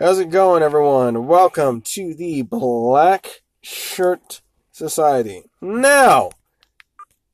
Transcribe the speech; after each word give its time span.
How's 0.00 0.18
it 0.18 0.30
going, 0.30 0.62
everyone? 0.62 1.26
Welcome 1.26 1.82
to 1.82 2.14
the 2.14 2.40
Black 2.40 3.42
Shirt 3.60 4.40
Society. 4.72 5.42
Now, 5.60 6.30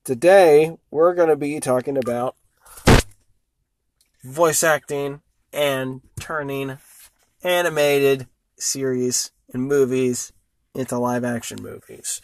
today 0.03 0.77
we're 0.91 1.15
going 1.15 1.29
to 1.29 1.37
be 1.37 1.61
talking 1.61 1.97
about 1.97 2.35
voice 4.25 4.65
acting 4.65 5.21
and 5.53 6.01
turning 6.19 6.79
animated 7.45 8.27
series 8.59 9.31
and 9.55 9.69
movies 9.69 10.33
into 10.75 10.99
live 10.99 11.23
action 11.23 11.63
movies. 11.63 12.21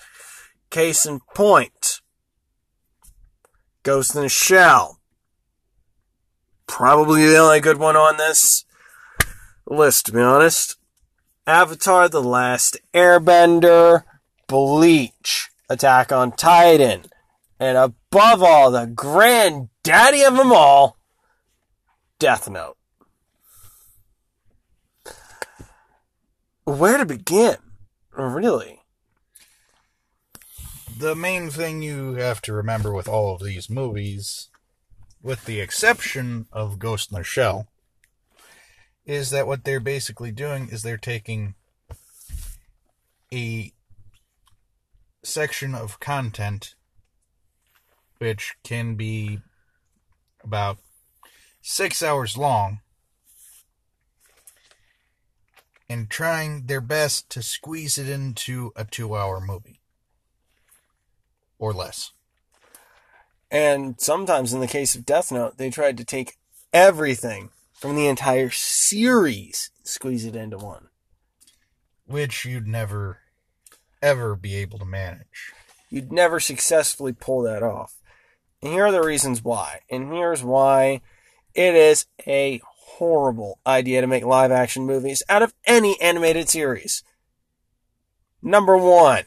Case 0.70 1.06
in 1.06 1.20
point 1.36 2.00
Ghost 3.84 4.16
in 4.16 4.22
the 4.22 4.29
Shell. 4.29 4.98
Probably 6.66 7.27
the 7.27 7.36
only 7.36 7.61
good 7.61 7.79
one 7.79 7.95
on 7.95 8.16
this 8.16 8.64
list, 9.66 10.07
to 10.07 10.12
be 10.12 10.21
honest. 10.21 10.76
Avatar 11.46 12.08
The 12.08 12.22
Last 12.22 12.76
Airbender, 12.94 14.04
Bleach, 14.46 15.50
Attack 15.68 16.12
on 16.12 16.32
Titan, 16.32 17.04
and 17.58 17.76
above 17.76 18.43
all, 18.43 18.70
the 18.70 18.86
granddaddy 18.86 20.22
of 20.22 20.36
them 20.36 20.53
all, 20.53 20.96
Death 22.18 22.48
Note. 22.48 22.76
Where 26.64 26.98
to 26.98 27.06
begin? 27.06 27.56
Really? 28.12 28.81
The 30.96 31.17
main 31.17 31.50
thing 31.50 31.82
you 31.82 32.14
have 32.14 32.41
to 32.42 32.53
remember 32.53 32.92
with 32.92 33.08
all 33.08 33.34
of 33.34 33.42
these 33.42 33.69
movies, 33.69 34.48
with 35.20 35.47
the 35.47 35.61
exception 35.61 36.47
of 36.53 36.78
Ghost 36.78 37.11
in 37.11 37.19
the 37.19 37.25
Shell, 37.25 37.67
is 39.05 39.30
that 39.30 39.47
what 39.47 39.64
they're 39.64 39.80
basically 39.80 40.31
doing 40.31 40.69
is 40.69 40.83
they're 40.83 40.97
taking 40.97 41.55
a 43.33 43.72
section 45.22 45.75
of 45.75 46.00
content 46.00 46.75
which 48.19 48.55
can 48.62 48.94
be 48.94 49.41
about 50.44 50.78
six 51.61 52.03
hours 52.03 52.36
long 52.36 52.81
and 55.89 56.09
trying 56.09 56.66
their 56.66 56.81
best 56.81 57.28
to 57.31 57.42
squeeze 57.42 57.98
it 57.98 58.09
into 58.09 58.72
a 58.77 58.84
two 58.84 59.16
hour 59.16 59.41
movie 59.41 59.81
or 61.59 61.72
less. 61.72 62.12
And 63.50 64.00
sometimes, 64.00 64.55
in 64.55 64.61
the 64.61 64.66
case 64.66 64.94
of 64.94 65.05
Death 65.05 65.31
Note, 65.31 65.59
they 65.59 65.69
tried 65.69 65.98
to 65.98 66.05
take 66.05 66.39
everything 66.72 67.50
from 67.83 67.97
the 67.97 68.06
entire 68.06 68.48
series, 68.48 69.72
squeeze 69.83 70.25
it 70.25 70.36
into 70.36 70.56
one. 70.56 70.86
Which 72.06 72.44
you'd 72.44 72.69
never, 72.69 73.19
ever 74.00 74.36
be 74.36 74.55
able 74.55 74.78
to 74.78 74.84
manage. 74.84 75.52
You'd 75.91 76.12
never 76.12 76.38
successfully 76.38 77.12
pull 77.12 77.42
that 77.42 77.64
off. 77.64 77.97
And 78.62 78.72
here 78.72 78.86
are 78.86 78.92
the 78.92 79.03
reasons 79.03 79.42
why. 79.42 79.80
And 79.91 80.12
here's 80.12 80.44
why 80.44 81.00
it 81.55 81.75
is 81.75 82.06
a 82.25 82.60
horrible 82.64 83.58
idea 83.66 84.00
to 84.00 84.06
make 84.06 84.25
live 84.25 84.53
action 84.53 84.86
movies 84.86 85.25
out 85.28 85.42
of 85.42 85.53
any 85.66 86.00
animated 86.00 86.48
series. 86.48 87.03
Number 88.41 88.78
one, 88.78 89.25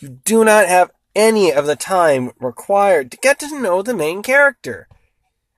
you 0.00 0.08
do 0.08 0.44
not 0.44 0.66
have 0.66 0.90
any 1.14 1.52
of 1.52 1.66
the 1.66 1.76
time 1.76 2.32
required 2.40 3.12
to 3.12 3.18
get 3.18 3.38
to 3.38 3.60
know 3.60 3.80
the 3.80 3.94
main 3.94 4.24
character. 4.24 4.88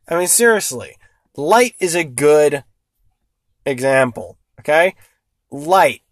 I 0.06 0.18
mean, 0.18 0.28
seriously, 0.28 0.98
Light 1.36 1.74
is 1.80 1.94
a 1.94 2.04
good 2.04 2.64
example, 3.66 4.38
okay? 4.60 4.94
Light. 5.50 6.02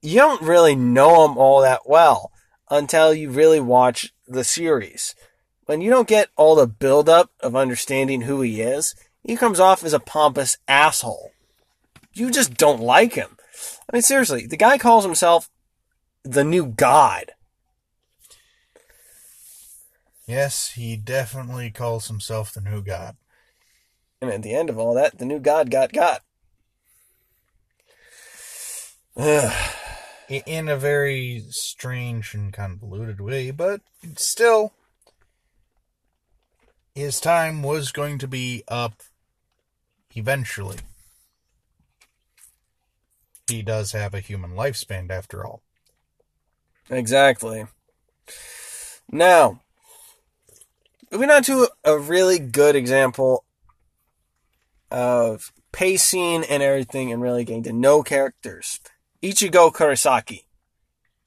You 0.00 0.18
don't 0.18 0.42
really 0.42 0.74
know 0.74 1.24
him 1.26 1.36
all 1.36 1.60
that 1.60 1.82
well 1.86 2.30
until 2.70 3.12
you 3.12 3.30
really 3.30 3.60
watch 3.60 4.14
the 4.26 4.44
series. 4.44 5.14
When 5.66 5.80
you 5.80 5.90
don't 5.90 6.08
get 6.08 6.28
all 6.36 6.54
the 6.54 6.66
buildup 6.66 7.30
of 7.40 7.56
understanding 7.56 8.22
who 8.22 8.40
he 8.40 8.60
is, 8.60 8.94
he 9.22 9.36
comes 9.36 9.60
off 9.60 9.84
as 9.84 9.92
a 9.92 10.00
pompous 10.00 10.58
asshole. 10.68 11.32
You 12.12 12.30
just 12.30 12.54
don't 12.54 12.80
like 12.80 13.14
him. 13.14 13.36
I 13.88 13.96
mean, 13.96 14.02
seriously, 14.02 14.46
the 14.46 14.56
guy 14.56 14.78
calls 14.78 15.04
himself 15.04 15.50
the 16.22 16.44
new 16.44 16.66
god. 16.66 17.32
Yes, 20.26 20.70
he 20.70 20.96
definitely 20.96 21.70
calls 21.70 22.08
himself 22.08 22.52
the 22.52 22.60
new 22.62 22.82
god. 22.82 23.16
And 24.28 24.36
at 24.36 24.42
the 24.42 24.54
end 24.54 24.70
of 24.70 24.78
all 24.78 24.94
that, 24.94 25.18
the 25.18 25.24
new 25.24 25.38
god 25.38 25.70
got 25.70 25.92
got. 25.92 26.22
In 30.28 30.68
a 30.68 30.76
very 30.76 31.44
strange 31.50 32.34
and 32.34 32.52
convoluted 32.52 33.20
way, 33.20 33.50
but 33.50 33.82
still, 34.16 34.72
his 36.94 37.20
time 37.20 37.62
was 37.62 37.92
going 37.92 38.18
to 38.18 38.26
be 38.26 38.64
up 38.66 39.02
eventually. 40.14 40.78
He 43.46 43.60
does 43.60 43.92
have 43.92 44.14
a 44.14 44.20
human 44.20 44.52
lifespan 44.52 45.10
after 45.10 45.46
all. 45.46 45.60
Exactly. 46.88 47.66
Now, 49.10 49.60
moving 51.10 51.30
on 51.30 51.42
to 51.44 51.68
a 51.84 51.98
really 51.98 52.38
good 52.38 52.74
example 52.74 53.43
of 54.94 55.52
pacing 55.72 56.44
and 56.44 56.62
everything 56.62 57.10
and 57.10 57.20
really 57.20 57.44
getting 57.44 57.64
to 57.64 57.72
know 57.72 58.04
characters. 58.04 58.78
Ichigo 59.20 59.72
Kurosaki. 59.72 60.44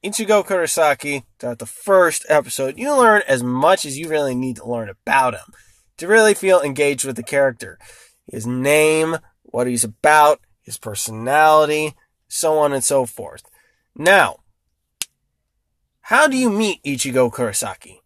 Ichigo 0.01 0.45
Kurosaki, 0.45 1.23
throughout 1.37 1.59
the 1.59 1.65
first 1.65 2.25
episode, 2.29 2.77
you 2.77 2.95
learn 2.95 3.23
as 3.27 3.43
much 3.43 3.83
as 3.83 3.97
you 3.97 4.07
really 4.07 4.35
need 4.35 4.55
to 4.55 4.65
learn 4.65 4.87
about 4.87 5.33
him 5.33 5.53
to 5.97 6.07
really 6.07 6.33
feel 6.33 6.61
engaged 6.61 7.03
with 7.03 7.17
the 7.17 7.23
character. 7.23 7.77
His 8.25 8.47
name, 8.47 9.17
what 9.43 9.67
he's 9.67 9.83
about, 9.83 10.39
his 10.61 10.77
personality, 10.77 11.93
so 12.29 12.57
on 12.59 12.71
and 12.71 12.83
so 12.83 13.05
forth. 13.05 13.43
Now, 13.97 14.37
how 16.03 16.29
do 16.29 16.37
you 16.37 16.49
meet 16.49 16.81
Ichigo 16.83 17.29
Kurosaki? 17.29 17.97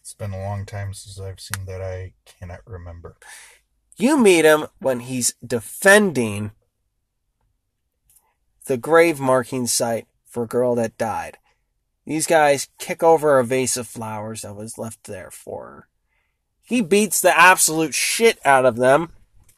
It's 0.00 0.14
been 0.14 0.32
a 0.32 0.40
long 0.40 0.64
time 0.64 0.94
since 0.94 1.20
I've 1.20 1.40
seen 1.40 1.66
that. 1.66 1.82
I 1.82 2.14
cannot 2.24 2.60
remember. 2.66 3.16
You 3.96 4.18
meet 4.18 4.44
him 4.44 4.66
when 4.80 5.00
he's 5.00 5.34
defending 5.46 6.50
the 8.66 8.76
grave 8.76 9.20
marking 9.20 9.66
site 9.66 10.06
for 10.26 10.44
a 10.44 10.48
girl 10.48 10.74
that 10.74 10.98
died. 10.98 11.38
These 12.06 12.26
guys 12.26 12.68
kick 12.78 13.02
over 13.02 13.38
a 13.38 13.44
vase 13.44 13.76
of 13.76 13.86
flowers 13.86 14.42
that 14.42 14.56
was 14.56 14.78
left 14.78 15.04
there 15.04 15.30
for 15.30 15.64
her. 15.66 15.88
He 16.62 16.80
beats 16.80 17.20
the 17.20 17.38
absolute 17.38 17.94
shit 17.94 18.38
out 18.44 18.64
of 18.64 18.76
them 18.76 19.10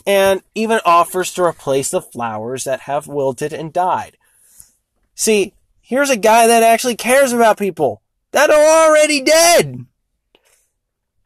and 0.06 0.42
even 0.54 0.80
offers 0.84 1.32
to 1.34 1.42
replace 1.42 1.90
the 1.90 2.02
flowers 2.02 2.64
that 2.64 2.80
have 2.80 3.06
wilted 3.06 3.52
and 3.52 3.72
died. 3.72 4.16
See, 5.14 5.54
here's 5.80 6.10
a 6.10 6.16
guy 6.16 6.46
that 6.46 6.62
actually 6.62 6.96
cares 6.96 7.32
about 7.32 7.58
people 7.58 8.02
that 8.32 8.50
are 8.50 8.88
already 8.88 9.22
dead. 9.22 9.86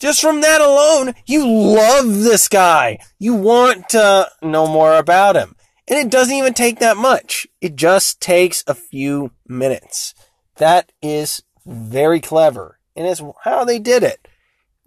Just 0.01 0.21
from 0.21 0.41
that 0.41 0.61
alone, 0.63 1.15
you 1.27 1.47
love 1.47 2.07
this 2.07 2.49
guy. 2.49 2.99
You 3.19 3.35
want 3.35 3.91
to 3.91 4.29
know 4.43 4.67
more 4.67 4.97
about 4.97 5.37
him. 5.37 5.55
And 5.87 5.99
it 5.99 6.11
doesn't 6.11 6.35
even 6.35 6.55
take 6.55 6.79
that 6.79 6.97
much. 6.97 7.47
It 7.61 7.77
just 7.77 8.21
takes 8.21 8.65
a 8.67 8.75
few 8.75 9.33
minutes. 9.47 10.15
That 10.57 10.91
is 11.03 11.43
very 11.67 12.19
clever. 12.19 12.79
And 12.97 13.07
it's 13.07 13.23
how 13.45 13.65
they 13.65 13.79
did 13.79 14.03
it. 14.03 14.27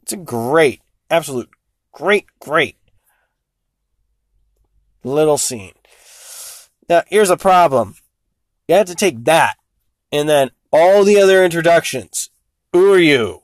It's 0.01 0.13
a 0.13 0.18
great, 0.18 0.81
absolute, 1.09 1.50
great, 1.91 2.25
great 2.40 2.78
little 5.04 5.38
scene. 5.38 5.74
Now, 6.89 7.04
here's 7.07 7.30
a 7.30 7.38
problem. 7.38 7.95
You 8.68 8.75
have 8.75 8.88
to 8.88 8.95
take 8.95 9.25
that 9.25 9.57
and 10.12 10.27
then 10.27 10.51
all 10.71 11.04
the 11.04 11.19
other 11.19 11.44
introductions. 11.44 12.30
Uryu, 12.74 13.43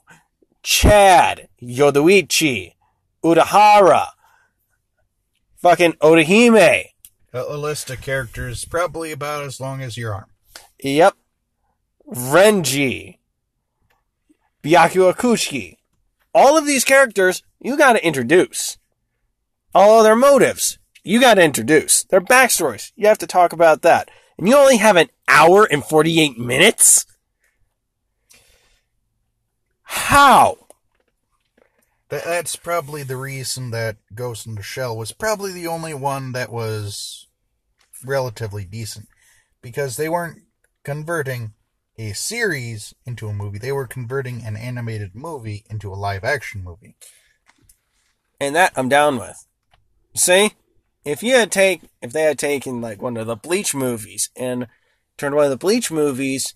Chad, 0.64 1.48
Yoruichi, 1.62 2.74
Urahara, 3.24 4.08
fucking 5.58 5.94
Orihime. 5.94 6.86
A, 7.32 7.58
list 7.58 7.90
of 7.90 8.02
characters 8.02 8.66
probably 8.66 9.12
about 9.12 9.46
as 9.46 9.60
long 9.60 9.82
as 9.82 9.98
your 9.98 10.14
arm. 10.14 10.26
Yep. 10.84 11.16
Renji, 12.12 13.20
Byakuya 14.64 15.16
Kuchiki. 15.16 15.76
All 16.34 16.58
of 16.58 16.66
these 16.66 16.84
characters 16.84 17.44
you 17.60 17.78
gotta 17.78 18.06
introduce. 18.06 18.78
All 19.76 20.00
of 20.00 20.04
their 20.04 20.16
motives 20.16 20.80
you 21.04 21.20
gotta 21.20 21.44
introduce. 21.44 22.04
Their 22.04 22.22
backstories 22.22 22.92
you 22.96 23.08
have 23.08 23.20
to 23.20 23.28
talk 23.28 23.54
about 23.54 23.84
that. 23.84 24.10
And 24.38 24.48
you 24.48 24.56
only 24.56 24.78
have 24.78 24.96
an 24.96 25.10
hour 25.28 25.66
and 25.66 25.84
48 25.84 26.38
minutes? 26.38 27.06
How? 30.10 30.58
That, 32.10 32.24
that's 32.24 32.56
probably 32.56 33.04
the 33.04 33.16
reason 33.16 33.70
that 33.70 33.98
Ghost 34.16 34.48
in 34.48 34.56
the 34.56 34.64
Shell 34.64 34.98
was 34.98 35.12
probably 35.12 35.52
the 35.52 35.68
only 35.68 35.94
one 35.94 36.32
that 36.32 36.52
was 36.52 37.28
relatively 38.04 38.66
decent 38.66 39.08
because 39.62 39.98
they 39.98 40.10
weren't 40.10 40.42
converting 40.84 41.54
a 42.00 42.14
series 42.14 42.96
into 43.06 43.28
a 43.28 43.34
movie, 43.34 43.60
they 43.60 43.72
were 43.72 43.86
converting 43.86 44.44
an 44.44 44.58
animated 44.58 45.14
movie 45.14 45.64
into 45.70 45.94
a 45.94 46.02
live 46.02 46.24
action 46.24 46.64
movie. 46.64 46.96
And 48.42 48.56
that 48.56 48.74
I'm 48.76 48.90
down 48.90 49.20
with. 49.20 49.46
See? 50.16 50.54
If 51.06 51.22
you 51.22 51.36
had 51.36 51.52
take 51.52 51.82
if 52.02 52.12
they 52.14 52.24
had 52.24 52.40
taken 52.40 52.82
like 52.82 53.00
one 53.00 53.16
of 53.16 53.28
the 53.28 53.36
Bleach 53.36 53.76
movies 53.76 54.32
and 54.36 54.66
turned 55.18 55.36
one 55.36 55.46
of 55.46 55.52
the 55.52 55.58
Bleach 55.58 55.92
movies 55.92 56.56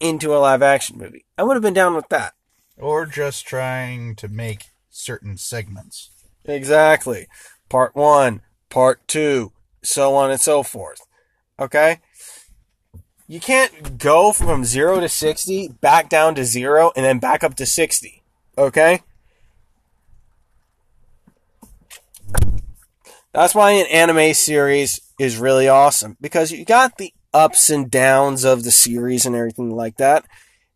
into 0.00 0.34
a 0.34 0.38
live 0.38 0.62
action 0.62 0.98
movie, 0.98 1.24
I 1.38 1.42
would 1.42 1.54
have 1.54 1.62
been 1.62 1.74
down 1.74 1.94
with 1.94 2.08
that. 2.08 2.34
Or 2.76 3.06
just 3.06 3.46
trying 3.46 4.16
to 4.16 4.28
make 4.28 4.66
certain 4.90 5.36
segments. 5.36 6.10
Exactly. 6.44 7.26
Part 7.68 7.94
one, 7.94 8.42
part 8.68 9.06
two, 9.06 9.52
so 9.82 10.14
on 10.14 10.30
and 10.30 10.40
so 10.40 10.62
forth. 10.62 11.00
Okay? 11.58 12.00
You 13.26 13.40
can't 13.40 13.98
go 13.98 14.32
from 14.32 14.64
zero 14.64 15.00
to 15.00 15.08
60, 15.08 15.68
back 15.80 16.08
down 16.08 16.34
to 16.34 16.44
zero, 16.44 16.92
and 16.94 17.04
then 17.04 17.18
back 17.18 17.42
up 17.42 17.54
to 17.54 17.66
60. 17.66 18.22
Okay? 18.58 19.00
That's 23.32 23.54
why 23.54 23.72
an 23.72 23.86
anime 23.86 24.34
series 24.34 25.00
is 25.18 25.38
really 25.38 25.68
awesome 25.68 26.16
because 26.20 26.52
you 26.52 26.64
got 26.64 26.98
the 26.98 27.12
ups 27.34 27.68
and 27.68 27.90
downs 27.90 28.44
of 28.44 28.62
the 28.62 28.70
series 28.70 29.26
and 29.26 29.36
everything 29.36 29.70
like 29.74 29.96
that. 29.96 30.24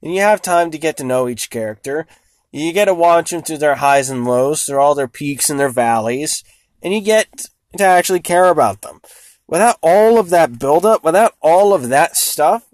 And 0.02 0.14
you 0.14 0.20
have 0.20 0.42
time 0.42 0.70
to 0.72 0.78
get 0.78 0.96
to 0.98 1.04
know 1.04 1.28
each 1.28 1.48
character. 1.48 2.06
You 2.50 2.72
get 2.72 2.86
to 2.86 2.94
watch 2.94 3.30
them 3.30 3.42
through 3.42 3.58
their 3.58 3.76
highs 3.76 4.10
and 4.10 4.24
lows, 4.24 4.64
through 4.64 4.78
all 4.78 4.94
their 4.94 5.08
peaks 5.08 5.48
and 5.48 5.58
their 5.58 5.68
valleys, 5.68 6.44
and 6.82 6.92
you 6.92 7.00
get 7.00 7.46
to 7.76 7.84
actually 7.84 8.20
care 8.20 8.48
about 8.48 8.82
them. 8.82 9.00
Without 9.46 9.76
all 9.82 10.18
of 10.18 10.30
that 10.30 10.58
buildup, 10.58 11.04
without 11.04 11.34
all 11.40 11.72
of 11.72 11.88
that 11.88 12.16
stuff, 12.16 12.66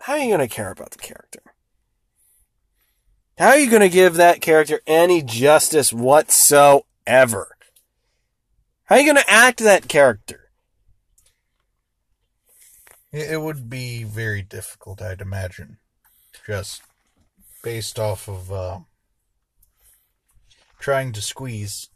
how 0.00 0.14
are 0.14 0.18
you 0.18 0.28
going 0.36 0.48
to 0.48 0.54
care 0.54 0.70
about 0.70 0.90
the 0.90 0.98
character? 0.98 1.42
How 3.38 3.48
are 3.48 3.58
you 3.58 3.70
going 3.70 3.82
to 3.82 3.88
give 3.88 4.14
that 4.14 4.40
character 4.40 4.80
any 4.86 5.22
justice 5.22 5.92
whatsoever? 5.92 7.56
How 8.84 8.96
are 8.96 9.00
you 9.00 9.04
going 9.12 9.24
to 9.24 9.30
act 9.30 9.60
that 9.60 9.88
character? 9.88 10.41
It 13.12 13.42
would 13.42 13.68
be 13.68 14.04
very 14.04 14.42
difficult, 14.42 15.02
I'd 15.02 15.20
imagine. 15.20 15.76
Just 16.46 16.82
based 17.62 17.98
off 17.98 18.26
of 18.28 18.50
uh, 18.50 18.78
trying 20.78 21.12
to 21.12 21.20
squeeze 21.20 21.90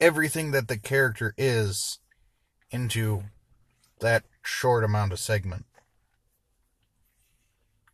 everything 0.00 0.50
that 0.50 0.68
the 0.68 0.76
character 0.76 1.32
is 1.38 2.00
into 2.70 3.22
that 4.00 4.24
short 4.42 4.84
amount 4.84 5.12
of 5.12 5.18
segment. 5.18 5.64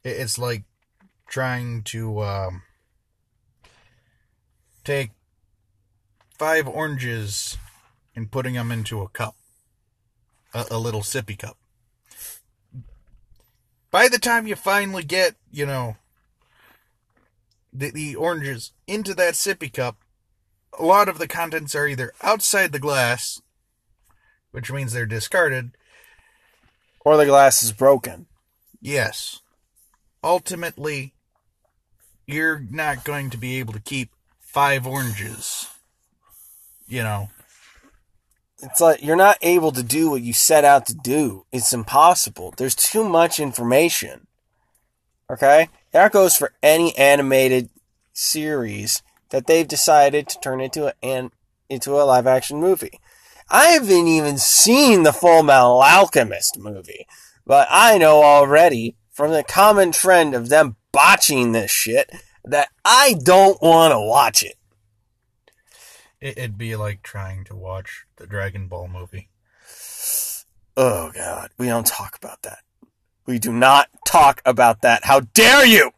It's 0.03 0.39
like 0.39 0.65
trying 1.29 1.83
to 1.85 2.23
um, 2.23 2.63
take 4.85 5.11
five 6.39 6.67
oranges 6.67 7.57
and 8.17 8.31
putting 8.31 8.55
them 8.55 8.73
into 8.73 9.01
a 9.01 9.09
cup, 9.09 9.37
a, 10.55 10.67
a 10.73 10.79
little 10.79 11.01
sippy 11.01 11.39
cup. 11.39 11.57
By 13.91 14.09
the 14.09 14.19
time 14.19 14.47
you 14.47 14.57
finally 14.57 15.05
get, 15.05 15.35
you 15.51 15.67
know, 15.67 15.97
the, 17.73 17.91
the 17.91 18.15
oranges 18.15 18.73
into 18.87 19.15
that 19.15 19.35
sippy 19.35 19.73
cup, 19.73 19.99
a 20.79 20.85
lot 20.85 21.09
of 21.09 21.19
the 21.19 21.29
contents 21.29 21.75
are 21.75 21.87
either 21.87 22.13
outside 22.23 22.73
the 22.73 22.79
glass, 22.79 23.43
which 24.51 24.73
means 24.73 24.93
they're 24.93 25.07
discarded, 25.07 25.73
or 27.05 27.17
the 27.17 27.27
glass 27.27 27.63
is 27.63 27.73
broken. 27.73 28.27
Yes. 28.81 29.41
Ultimately, 30.25 31.15
you're 32.27 32.65
not 32.71 33.05
going 33.05 33.29
to 33.31 33.37
be 33.37 33.59
able 33.59 33.73
to 33.75 33.81
keep 33.81 34.11
five 34.41 34.87
oranges. 34.87 35.69
You 36.87 37.03
know. 37.03 37.31
It's 38.63 38.81
like 38.81 39.03
you're 39.03 39.17
not 39.17 39.39
able 39.43 39.73
to 39.73 39.83
do 39.83 40.11
what 40.11 40.23
you 40.23 40.33
set 40.33 40.65
out 40.65 40.87
to 40.87 40.95
do. 40.95 41.47
It's 41.51 41.73
impossible. 41.73 42.55
There's 42.57 42.77
too 42.77 43.03
much 43.03 43.41
information. 43.41 44.29
Okay? 45.29 45.69
That 45.91 46.13
goes 46.13 46.37
for 46.37 46.53
any 46.63 46.97
animated 46.97 47.71
series 48.13 49.03
that 49.31 49.47
they've 49.47 49.67
decided 49.67 50.29
to 50.29 50.41
turn 50.41 50.61
into 50.61 50.87
a, 50.87 50.95
an, 51.03 51.33
into 51.69 52.01
a 52.01 52.05
live 52.05 52.27
action 52.27 52.61
movie. 52.61 53.01
I 53.51 53.67
haven't 53.69 54.07
even 54.07 54.39
seen 54.39 55.03
the 55.03 55.13
Full 55.13 55.43
Metal 55.43 55.83
Alchemist 55.83 56.59
movie, 56.59 57.07
but 57.45 57.67
I 57.71 57.99
know 57.99 58.23
already 58.23 58.97
from 59.11 59.33
the 59.33 59.43
common 59.43 59.91
trend 59.91 60.35
of 60.35 60.49
them 60.49 60.77
botching 60.93 61.53
this 61.53 61.71
shit 61.71 62.11
that 62.45 62.69
I 62.85 63.17
don't 63.25 63.61
want 63.61 63.93
to 63.93 64.01
watch 64.01 64.43
it. 64.43 64.57
It'd 66.23 66.57
be 66.57 66.77
like 66.77 67.03
trying 67.03 67.43
to 67.47 67.57
watch 67.57 68.07
the 68.15 68.29
Dragon 68.29 68.69
Ball 68.69 68.87
movie. 68.87 69.29
Oh 70.77 71.11
god, 71.13 71.51
we 71.59 71.67
don't 71.67 71.87
talk 71.87 72.17
about 72.17 72.43
that. 72.43 72.61
We 73.27 73.41
do 73.41 73.53
not 73.53 73.89
talk 74.07 74.41
about 74.45 74.83
that. 74.83 75.05
How 75.05 75.21
dare 75.21 75.67
you? 75.67 75.91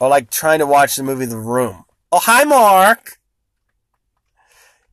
Or 0.00 0.08
like 0.08 0.30
trying 0.30 0.60
to 0.60 0.66
watch 0.66 0.96
the 0.96 1.02
movie 1.02 1.26
The 1.26 1.36
Room. 1.36 1.84
Oh, 2.10 2.20
hi, 2.20 2.44
Mark. 2.44 3.18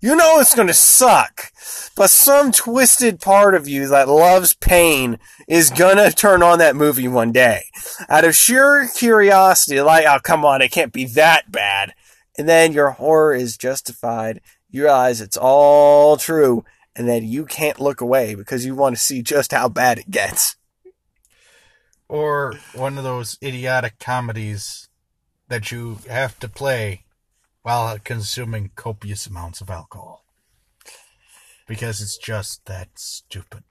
You 0.02 0.18
know 0.18 0.40
it's 0.40 0.54
gonna 0.54 0.74
suck, 0.74 1.52
but 1.96 2.10
some 2.10 2.52
twisted 2.52 3.22
part 3.22 3.56
of 3.56 3.68
you 3.68 3.88
that 3.88 4.10
loves 4.10 4.56
pain 4.56 5.20
is 5.48 5.70
gonna 5.70 6.12
turn 6.12 6.44
on 6.44 6.60
that 6.60 6.76
movie 6.76 7.08
one 7.08 7.32
day. 7.32 7.64
Out 8.10 8.26
of 8.26 8.36
sheer 8.36 8.90
curiosity, 8.94 9.80
like, 9.80 10.06
oh, 10.06 10.20
come 10.22 10.44
on, 10.44 10.62
it 10.62 10.72
can't 10.72 10.92
be 10.92 11.06
that 11.06 11.50
bad. 11.50 11.94
And 12.38 12.48
then 12.48 12.74
your 12.74 12.92
horror 12.92 13.34
is 13.34 13.58
justified. 13.58 14.42
You 14.70 14.84
realize 14.84 15.22
it's 15.22 15.38
all 15.38 16.18
true, 16.18 16.64
and 16.96 17.08
then 17.08 17.26
you 17.26 17.46
can't 17.46 17.80
look 17.80 18.02
away 18.02 18.36
because 18.36 18.66
you 18.66 18.76
want 18.76 18.96
to 18.96 19.02
see 19.02 19.22
just 19.22 19.52
how 19.52 19.70
bad 19.70 20.00
it 20.00 20.12
gets. 20.12 20.56
Or 22.08 22.54
one 22.74 22.98
of 22.98 23.04
those 23.04 23.38
idiotic 23.44 24.00
comedies 24.00 24.90
that 25.48 25.72
you 25.72 26.00
have 26.10 26.40
to 26.40 26.48
play 26.48 27.04
while 27.64 27.98
consuming 28.00 28.72
copious 28.76 29.28
amounts 29.28 29.62
of 29.62 29.70
alcohol. 29.70 30.24
Because 31.68 32.02
it's 32.02 32.18
just 32.18 32.66
that 32.66 32.90
stupid. 32.96 33.64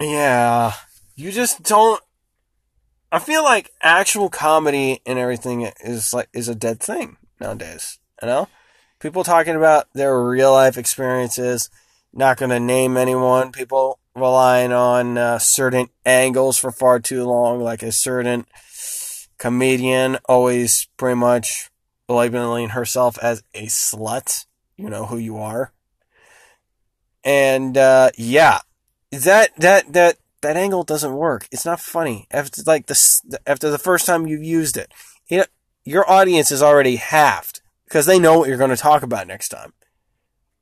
Yeah. 0.00 0.72
You 1.14 1.30
just 1.30 1.62
don't 1.62 2.02
I 3.14 3.20
feel 3.20 3.44
like 3.44 3.70
actual 3.80 4.28
comedy 4.28 5.00
and 5.06 5.20
everything 5.20 5.70
is 5.84 6.12
like 6.12 6.28
is 6.32 6.48
a 6.48 6.54
dead 6.56 6.80
thing 6.80 7.16
nowadays. 7.38 8.00
You 8.24 8.30
know? 8.30 8.48
People 9.00 9.22
talking 9.22 9.54
about 9.54 9.92
their 9.92 10.18
real 10.18 10.52
life 10.52 10.78
experiences, 10.78 11.68
not 12.10 12.38
going 12.38 12.48
to 12.48 12.58
name 12.58 12.96
anyone, 12.96 13.52
people 13.52 13.98
relying 14.14 14.72
on 14.72 15.18
uh, 15.18 15.38
certain 15.38 15.88
angles 16.06 16.56
for 16.56 16.72
far 16.72 17.00
too 17.00 17.24
long, 17.24 17.60
like 17.60 17.82
a 17.82 17.92
certain 17.92 18.46
comedian 19.36 20.16
always 20.24 20.88
pretty 20.96 21.16
much 21.16 21.68
labeling 22.08 22.70
herself 22.70 23.18
as 23.20 23.42
a 23.52 23.66
slut. 23.66 24.46
You 24.78 24.88
know 24.88 25.04
who 25.04 25.18
you 25.18 25.36
are. 25.36 25.74
And 27.24 27.76
uh, 27.76 28.08
yeah, 28.16 28.60
that 29.12 29.54
that 29.58 29.92
that 29.92 30.16
that 30.40 30.56
angle 30.56 30.82
doesn't 30.82 31.12
work. 31.12 31.46
It's 31.52 31.66
not 31.66 31.78
funny 31.78 32.26
after 32.30 32.62
like 32.66 32.86
the 32.86 33.38
after 33.46 33.70
the 33.70 33.78
first 33.78 34.06
time 34.06 34.26
you've 34.26 34.42
used 34.42 34.78
it. 34.78 34.90
You 35.28 35.38
know, 35.38 35.44
your 35.84 36.10
audience 36.10 36.50
is 36.50 36.62
already 36.62 36.96
halved 36.96 37.60
because 37.94 38.06
they 38.06 38.18
know 38.18 38.40
what 38.40 38.48
you're 38.48 38.58
going 38.58 38.70
to 38.70 38.76
talk 38.76 39.04
about 39.04 39.28
next 39.28 39.50
time. 39.50 39.72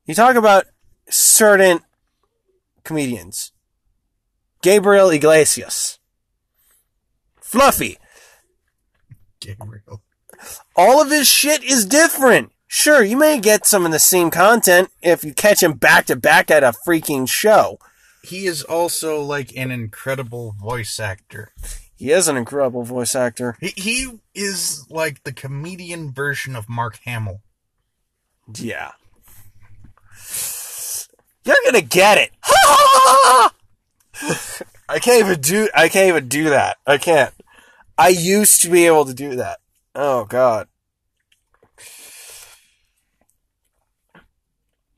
You 0.04 0.14
talk 0.14 0.36
about 0.36 0.66
certain 1.08 1.80
comedians. 2.84 3.52
Gabriel 4.60 5.08
Iglesias. 5.08 5.98
Fluffy. 7.40 7.96
Gabriel. 9.40 10.02
All 10.76 11.00
of 11.00 11.10
his 11.10 11.26
shit 11.26 11.64
is 11.64 11.86
different. 11.86 12.52
Sure, 12.66 13.02
you 13.02 13.16
may 13.16 13.40
get 13.40 13.64
some 13.64 13.86
of 13.86 13.92
the 13.92 13.98
same 13.98 14.30
content 14.30 14.90
if 15.00 15.24
you 15.24 15.32
catch 15.32 15.62
him 15.62 15.72
back 15.72 16.04
to 16.06 16.16
back 16.16 16.50
at 16.50 16.62
a 16.62 16.74
freaking 16.86 17.26
show. 17.26 17.78
He 18.22 18.44
is 18.44 18.62
also 18.62 19.22
like 19.22 19.56
an 19.56 19.70
incredible 19.70 20.54
voice 20.60 21.00
actor. 21.00 21.54
He 22.02 22.11
is 22.11 22.26
an 22.26 22.37
incredible 22.37 22.82
voice 22.82 23.14
actor. 23.14 23.56
He, 23.61 23.68
he 23.76 24.18
is 24.35 24.90
like 24.90 25.23
the 25.23 25.32
comedian 25.32 26.11
version 26.11 26.56
of 26.56 26.68
Mark 26.68 26.99
Hamill. 27.04 27.42
Yeah. 28.52 28.90
You're 31.44 31.54
gonna 31.64 31.80
get 31.80 32.18
it. 32.18 32.32
I 34.88 34.99
can't 35.00 35.25
even 35.25 35.40
do 35.40 35.68
I 35.76 35.88
can't 35.88 36.09
even 36.09 36.26
do 36.26 36.50
that. 36.50 36.78
I 36.88 36.99
can't. 36.99 37.32
I 37.97 38.09
used 38.09 38.62
to 38.62 38.68
be 38.68 38.85
able 38.87 39.04
to 39.04 39.14
do 39.14 39.37
that. 39.37 39.61
Oh 39.94 40.25
god. 40.25 40.66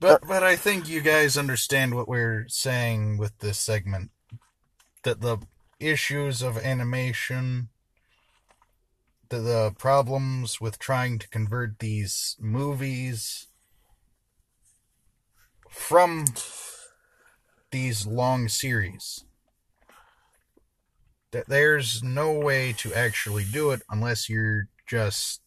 But 0.00 0.26
but 0.26 0.42
I 0.42 0.56
think 0.56 0.88
you 0.88 1.02
guys 1.02 1.37
understand 1.37 1.94
what 1.94 2.08
we're 2.08 2.46
saying 2.49 3.18
with 3.18 3.40
this 3.40 3.58
segment. 3.58 4.11
That 5.02 5.20
the 5.20 5.37
issues 5.81 6.43
of 6.43 6.59
animation, 6.59 7.69
the, 9.28 9.38
the 9.38 9.75
problems 9.78 10.61
with 10.61 10.78
trying 10.78 11.19
to 11.19 11.28
convert 11.28 11.78
these 11.78 12.37
movies 12.40 13.49
from 15.69 16.25
these 17.71 18.07
long 18.07 18.49
series. 18.49 19.25
That 21.33 21.49
there's 21.49 22.02
no 22.02 22.33
way 22.33 22.73
to 22.78 22.95
actually 22.95 23.45
do 23.45 23.71
it 23.71 23.83
unless 23.90 24.28
you're 24.28 24.69
just 24.87 25.40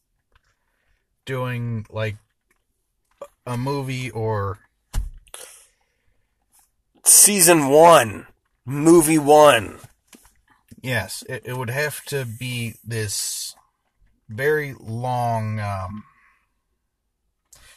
doing 1.25 1.85
like 1.89 2.17
a 3.45 3.57
movie 3.57 4.11
or 4.11 4.59
Season 7.07 7.69
one, 7.69 8.27
movie 8.65 9.17
one. 9.17 9.79
Yes, 10.81 11.23
it, 11.27 11.43
it 11.45 11.57
would 11.57 11.69
have 11.69 12.03
to 12.05 12.25
be 12.25 12.75
this 12.83 13.55
very 14.29 14.73
long 14.79 15.59
um 15.59 16.03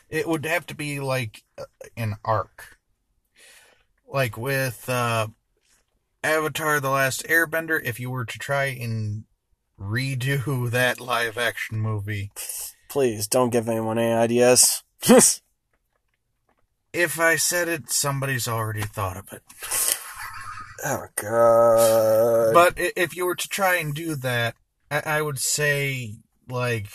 it 0.08 0.26
would 0.26 0.44
have 0.44 0.66
to 0.66 0.74
be 0.74 0.98
like 0.98 1.44
uh, 1.56 1.64
an 1.96 2.16
arc. 2.24 2.78
Like 4.08 4.36
with 4.36 4.88
uh 4.88 5.28
Avatar 6.22 6.80
the 6.80 6.90
Last 6.90 7.24
Airbender 7.24 7.80
if 7.82 8.00
you 8.00 8.10
were 8.10 8.24
to 8.24 8.38
try 8.38 8.66
and 8.66 9.24
redo 9.78 10.70
that 10.70 11.00
live 11.00 11.38
action 11.38 11.80
movie 11.80 12.30
Please 12.90 13.28
don't 13.28 13.50
give 13.50 13.68
anyone 13.68 14.00
any 14.00 14.12
ideas. 14.12 14.82
if 16.92 17.20
I 17.20 17.36
said 17.36 17.68
it, 17.68 17.88
somebody's 17.90 18.48
already 18.48 18.82
thought 18.82 19.16
of 19.16 19.32
it. 19.32 19.42
Oh 20.84 21.06
god. 21.16 22.54
But 22.54 22.74
if 22.76 23.16
you 23.16 23.26
were 23.26 23.34
to 23.34 23.48
try 23.48 23.76
and 23.76 23.94
do 23.94 24.14
that, 24.16 24.56
I, 24.90 25.02
I 25.06 25.22
would 25.22 25.38
say 25.38 26.16
like 26.48 26.88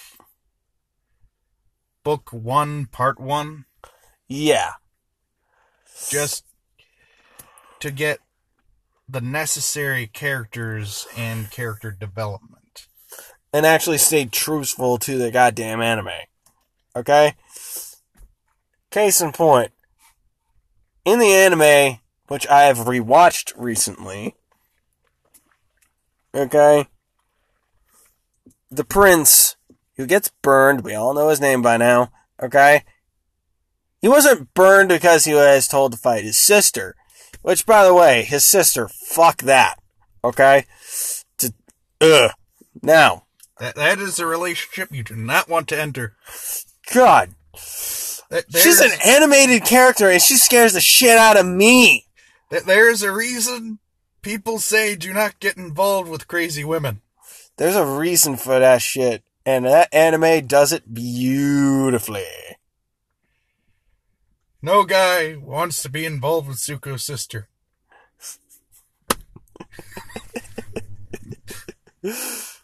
book 2.04 2.30
one, 2.32 2.86
part 2.86 3.20
one, 3.20 3.66
yeah. 4.28 4.74
just 6.10 6.46
to 7.80 7.92
get 7.92 8.20
the 9.08 9.22
necessary 9.22 10.08
characters 10.08 11.08
and 11.16 11.52
character 11.52 11.92
development. 11.92 12.88
and 13.54 13.66
actually 13.66 13.98
stay 13.98 14.26
truthful 14.26 14.98
to 14.98 15.18
the 15.18 15.32
goddamn 15.32 15.82
anime. 15.82 16.10
Okay? 16.96 17.36
Case 18.92 19.22
in 19.22 19.32
point. 19.32 19.72
In 21.06 21.20
the 21.20 21.32
anime, 21.32 22.00
which 22.28 22.48
I 22.48 22.64
have 22.64 22.78
rewatched 22.80 23.54
recently, 23.56 24.36
okay? 26.34 26.88
The 28.72 28.84
prince 28.84 29.56
who 29.98 30.06
gets 30.06 30.32
burned, 30.42 30.84
we 30.84 30.94
all 30.94 31.14
know 31.14 31.30
his 31.30 31.42
name 31.42 31.62
by 31.62 31.78
now, 31.78 32.12
okay? 32.42 32.84
He 34.02 34.08
wasn't 34.08 34.54
burned 34.54 34.90
because 34.90 35.26
he 35.26 35.34
was 35.34 35.68
told 35.68 35.92
to 35.94 35.98
fight 35.98 36.24
his 36.24 36.38
sister. 36.38 36.96
Which, 37.42 37.66
by 37.66 37.84
the 37.86 37.94
way, 37.94 38.24
his 38.24 38.44
sister, 38.44 38.88
fuck 38.88 39.38
that. 39.44 39.76
Okay? 40.24 40.66
To, 41.38 41.54
ugh. 42.02 42.32
Now, 42.82 43.24
That 43.60 43.76
that 43.76 44.00
is 44.00 44.20
a 44.20 44.26
relationship 44.26 44.92
you 44.92 45.04
do 45.04 45.16
not 45.16 45.48
want 45.48 45.68
to 45.70 45.80
enter. 45.80 46.16
God, 46.94 47.36
That- 48.30 48.46
she's 48.52 48.82
an 48.82 48.92
animated 49.06 49.64
character 49.64 50.10
and 50.10 50.22
she 50.22 50.38
scares 50.38 50.74
the 50.74 50.82
shit 50.82 51.18
out 51.18 51.38
of 51.38 51.46
me. 51.46 52.05
That 52.50 52.66
There's 52.66 53.04
a 53.04 53.12
reason 53.12 53.80
people 54.22 54.60
say 54.60 54.96
do 54.96 55.14
not 55.14 55.40
get 55.40 55.58
involved 55.58 56.10
with 56.10 56.28
crazy 56.28 56.64
women. 56.64 57.02
There's 57.58 57.76
a 57.76 57.86
reason 57.86 58.36
for 58.36 58.60
that 58.60 58.82
shit, 58.82 59.24
and 59.46 59.66
that 59.66 59.94
anime 59.94 60.48
does 60.48 60.72
it 60.74 60.94
beautifully. 60.94 62.26
No 64.62 64.84
guy 64.84 65.36
wants 65.36 65.82
to 65.84 65.90
be 65.90 66.06
involved 66.06 66.48
with 66.48 66.58
Zuko's 66.58 67.04
sister. 67.04 67.48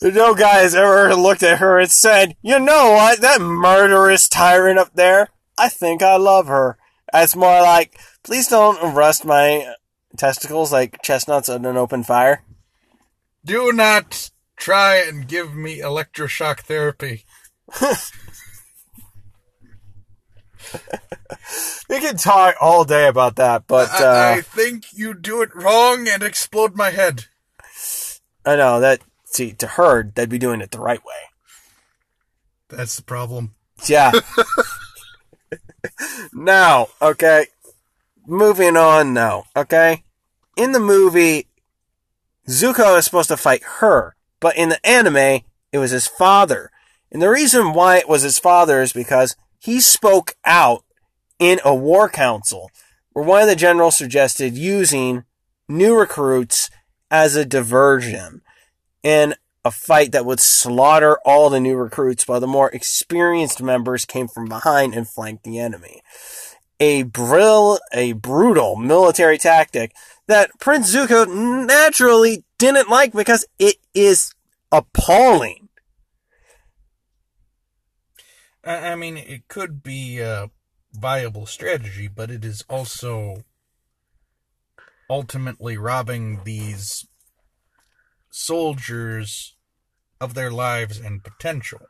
No 0.00 0.32
guy 0.32 0.60
has 0.60 0.76
ever 0.76 1.12
looked 1.16 1.42
at 1.42 1.58
her 1.58 1.80
and 1.80 1.90
said, 1.90 2.36
"You 2.40 2.60
know 2.60 2.92
what? 2.92 3.20
That 3.20 3.40
murderous 3.40 4.28
tyrant 4.28 4.78
up 4.78 4.94
there. 4.94 5.30
I 5.58 5.68
think 5.68 6.02
I 6.02 6.16
love 6.16 6.46
her." 6.46 6.78
It's 7.12 7.34
more 7.34 7.60
like, 7.62 7.98
"Please 8.28 8.46
don't 8.46 8.94
rust 8.94 9.24
my 9.24 9.74
testicles 10.16 10.72
like 10.72 11.02
chestnuts 11.02 11.48
on 11.48 11.64
an 11.64 11.76
open 11.76 12.04
fire." 12.04 12.44
Do 13.44 13.72
not 13.72 14.30
try 14.56 14.96
and 14.96 15.26
give 15.26 15.54
me 15.54 15.78
electroshock 15.78 16.60
therapy. 16.60 17.24
We 21.88 22.00
can 22.00 22.16
talk 22.18 22.56
all 22.60 22.84
day 22.84 23.08
about 23.08 23.36
that, 23.36 23.66
but 23.66 23.90
I, 23.90 24.04
uh, 24.04 24.36
I 24.36 24.40
think 24.42 24.92
you 24.92 25.14
do 25.14 25.40
it 25.40 25.54
wrong 25.54 26.06
and 26.06 26.22
explode 26.22 26.76
my 26.76 26.90
head. 26.90 27.24
I 28.44 28.56
know 28.56 28.80
that. 28.80 29.00
See, 29.24 29.52
to 29.54 29.66
her, 29.66 30.10
they'd 30.14 30.28
be 30.28 30.38
doing 30.38 30.60
it 30.60 30.70
the 30.70 30.80
right 30.80 31.02
way. 31.04 31.14
That's 32.68 32.96
the 32.96 33.02
problem. 33.02 33.54
Yeah. 33.86 34.12
now, 36.32 36.88
okay. 37.00 37.46
Moving 38.30 38.76
on 38.76 39.14
now, 39.14 39.44
okay? 39.56 40.02
In 40.54 40.72
the 40.72 40.78
movie, 40.78 41.46
Zuko 42.46 42.98
is 42.98 43.06
supposed 43.06 43.30
to 43.30 43.38
fight 43.38 43.62
her, 43.78 44.16
but 44.38 44.54
in 44.54 44.68
the 44.68 44.86
anime, 44.86 45.40
it 45.72 45.78
was 45.78 45.92
his 45.92 46.06
father. 46.06 46.70
And 47.10 47.22
the 47.22 47.30
reason 47.30 47.72
why 47.72 47.96
it 47.96 48.06
was 48.06 48.20
his 48.20 48.38
father 48.38 48.82
is 48.82 48.92
because 48.92 49.34
he 49.58 49.80
spoke 49.80 50.36
out 50.44 50.84
in 51.38 51.58
a 51.64 51.74
war 51.74 52.10
council 52.10 52.70
where 53.14 53.24
one 53.24 53.40
of 53.40 53.48
the 53.48 53.56
generals 53.56 53.96
suggested 53.96 54.58
using 54.58 55.24
new 55.66 55.98
recruits 55.98 56.68
as 57.10 57.34
a 57.34 57.46
diversion 57.46 58.42
in 59.02 59.36
a 59.64 59.70
fight 59.70 60.12
that 60.12 60.26
would 60.26 60.40
slaughter 60.40 61.16
all 61.24 61.48
the 61.48 61.60
new 61.60 61.76
recruits 61.76 62.28
while 62.28 62.40
the 62.40 62.46
more 62.46 62.70
experienced 62.72 63.62
members 63.62 64.04
came 64.04 64.28
from 64.28 64.50
behind 64.50 64.94
and 64.94 65.08
flanked 65.08 65.44
the 65.44 65.58
enemy. 65.58 66.02
A 66.80 67.02
brill, 67.02 67.80
a 67.92 68.12
brutal 68.12 68.76
military 68.76 69.38
tactic 69.38 69.92
that 70.28 70.50
Prince 70.60 70.94
Zuko 70.94 71.26
naturally 71.66 72.44
didn't 72.58 72.88
like 72.88 73.12
because 73.12 73.44
it 73.58 73.76
is 73.94 74.32
appalling. 74.70 75.68
I, 78.64 78.90
I 78.90 78.94
mean, 78.94 79.16
it 79.16 79.48
could 79.48 79.82
be 79.82 80.20
a 80.20 80.50
viable 80.92 81.46
strategy, 81.46 82.08
but 82.08 82.30
it 82.30 82.44
is 82.44 82.64
also 82.68 83.44
ultimately 85.10 85.76
robbing 85.76 86.42
these 86.44 87.06
soldiers 88.30 89.56
of 90.20 90.34
their 90.34 90.50
lives 90.50 90.98
and 90.98 91.24
potential. 91.24 91.80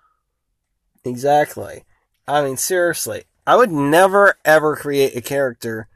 Exactly. 1.05 1.85
I 2.27 2.43
mean, 2.43 2.57
seriously, 2.57 3.25
I 3.49 3.57
would 3.57 3.73
never 3.73 4.37
ever 4.45 4.77
create 4.77 5.17
a 5.17 5.23
character 5.23 5.89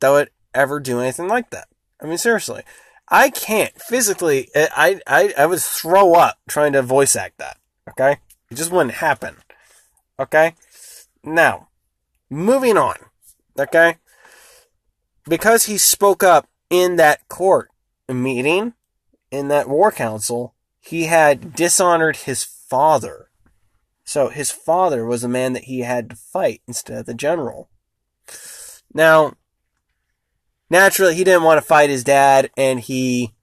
that 0.00 0.10
would 0.10 0.28
ever 0.52 0.78
do 0.78 1.00
anything 1.00 1.26
like 1.26 1.48
that. 1.48 1.68
I 2.02 2.06
mean, 2.06 2.18
seriously, 2.18 2.64
I 3.08 3.30
can't 3.30 3.72
physically. 3.80 4.50
Eh, 4.54 4.68
I 4.76 5.00
I 5.06 5.32
I 5.38 5.46
would 5.46 5.60
throw 5.60 6.12
up 6.12 6.36
trying 6.50 6.74
to 6.74 6.82
voice 6.82 7.16
act 7.16 7.38
that. 7.38 7.56
Okay, 7.88 8.18
it 8.50 8.56
just 8.56 8.70
wouldn't 8.70 8.96
happen. 8.96 9.36
Okay, 10.20 10.54
now 11.24 11.68
moving 12.28 12.76
on. 12.76 12.96
Okay, 13.58 13.96
because 15.26 15.64
he 15.64 15.78
spoke 15.78 16.22
up 16.22 16.46
in 16.68 16.96
that 16.96 17.26
court 17.30 17.70
meeting 18.06 18.74
in 19.30 19.48
that 19.48 19.66
war 19.66 19.90
council, 19.90 20.52
he 20.78 21.04
had 21.04 21.54
dishonored 21.54 22.16
his 22.16 22.44
father. 22.44 23.27
So 24.08 24.30
his 24.30 24.50
father 24.50 25.04
was 25.04 25.20
the 25.20 25.28
man 25.28 25.52
that 25.52 25.64
he 25.64 25.80
had 25.80 26.08
to 26.08 26.16
fight 26.16 26.62
instead 26.66 27.00
of 27.00 27.04
the 27.04 27.12
general. 27.12 27.68
Now, 28.94 29.34
naturally, 30.70 31.14
he 31.14 31.24
didn't 31.24 31.42
want 31.42 31.60
to 31.60 31.66
fight 31.66 31.90
his 31.90 32.04
dad, 32.04 32.48
and 32.56 32.80
he 32.80 33.34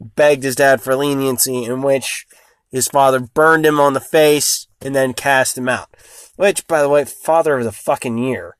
begged 0.00 0.44
his 0.44 0.56
dad 0.56 0.80
for 0.80 0.96
leniency, 0.96 1.64
in 1.64 1.82
which 1.82 2.26
his 2.70 2.88
father 2.88 3.20
burned 3.20 3.66
him 3.66 3.78
on 3.78 3.92
the 3.92 4.00
face 4.00 4.66
and 4.80 4.96
then 4.96 5.12
cast 5.12 5.58
him 5.58 5.68
out. 5.68 5.94
Which, 6.36 6.66
by 6.66 6.80
the 6.80 6.88
way, 6.88 7.04
father 7.04 7.58
of 7.58 7.64
the 7.64 7.70
fucking 7.70 8.16
year. 8.16 8.56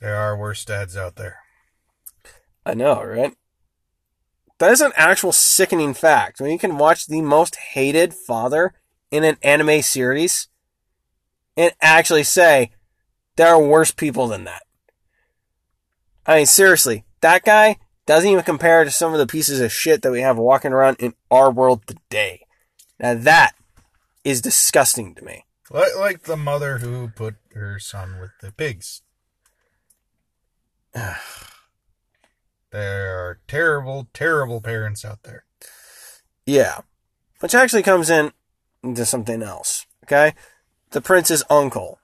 There 0.00 0.14
are 0.14 0.38
worse 0.38 0.64
dads 0.64 0.96
out 0.96 1.16
there. 1.16 1.38
I 2.64 2.74
know, 2.74 3.02
right? 3.02 3.34
That 4.60 4.70
is 4.70 4.80
an 4.80 4.92
actual 4.94 5.32
sickening 5.32 5.94
fact. 5.94 6.40
When 6.40 6.52
you 6.52 6.60
can 6.60 6.78
watch 6.78 7.08
the 7.08 7.22
most 7.22 7.56
hated 7.56 8.14
father 8.14 8.72
in 9.10 9.24
an 9.24 9.36
anime 9.42 9.82
series 9.82 10.48
and 11.56 11.72
actually 11.80 12.24
say, 12.24 12.70
There 13.36 13.48
are 13.48 13.62
worse 13.62 13.90
people 13.90 14.28
than 14.28 14.44
that. 14.44 14.62
I 16.26 16.36
mean, 16.36 16.46
seriously, 16.46 17.04
that 17.20 17.44
guy 17.44 17.76
doesn't 18.06 18.28
even 18.28 18.44
compare 18.44 18.84
to 18.84 18.90
some 18.90 19.12
of 19.12 19.18
the 19.18 19.26
pieces 19.26 19.60
of 19.60 19.72
shit 19.72 20.02
that 20.02 20.12
we 20.12 20.20
have 20.20 20.36
walking 20.36 20.72
around 20.72 20.96
in 20.98 21.14
our 21.30 21.50
world 21.50 21.86
today. 21.86 22.46
Now 22.98 23.14
that 23.14 23.54
is 24.24 24.40
disgusting 24.40 25.14
to 25.14 25.24
me. 25.24 25.44
Like, 25.70 25.96
like 25.98 26.22
the 26.24 26.36
mother 26.36 26.78
who 26.78 27.08
put 27.08 27.36
her 27.54 27.78
son 27.78 28.20
with 28.20 28.30
the 28.40 28.52
pigs. 28.52 29.02
there 30.94 31.14
are 32.72 33.40
terrible, 33.48 34.08
terrible 34.12 34.60
parents 34.60 35.04
out 35.04 35.22
there. 35.22 35.44
Yeah. 36.46 36.80
Which 37.40 37.54
actually 37.54 37.82
comes 37.82 38.10
in 38.10 38.32
into 38.84 39.04
something 39.04 39.42
else. 39.42 39.86
Okay? 40.04 40.34
The 40.90 41.00
prince's 41.00 41.42
uncle. 41.50 41.98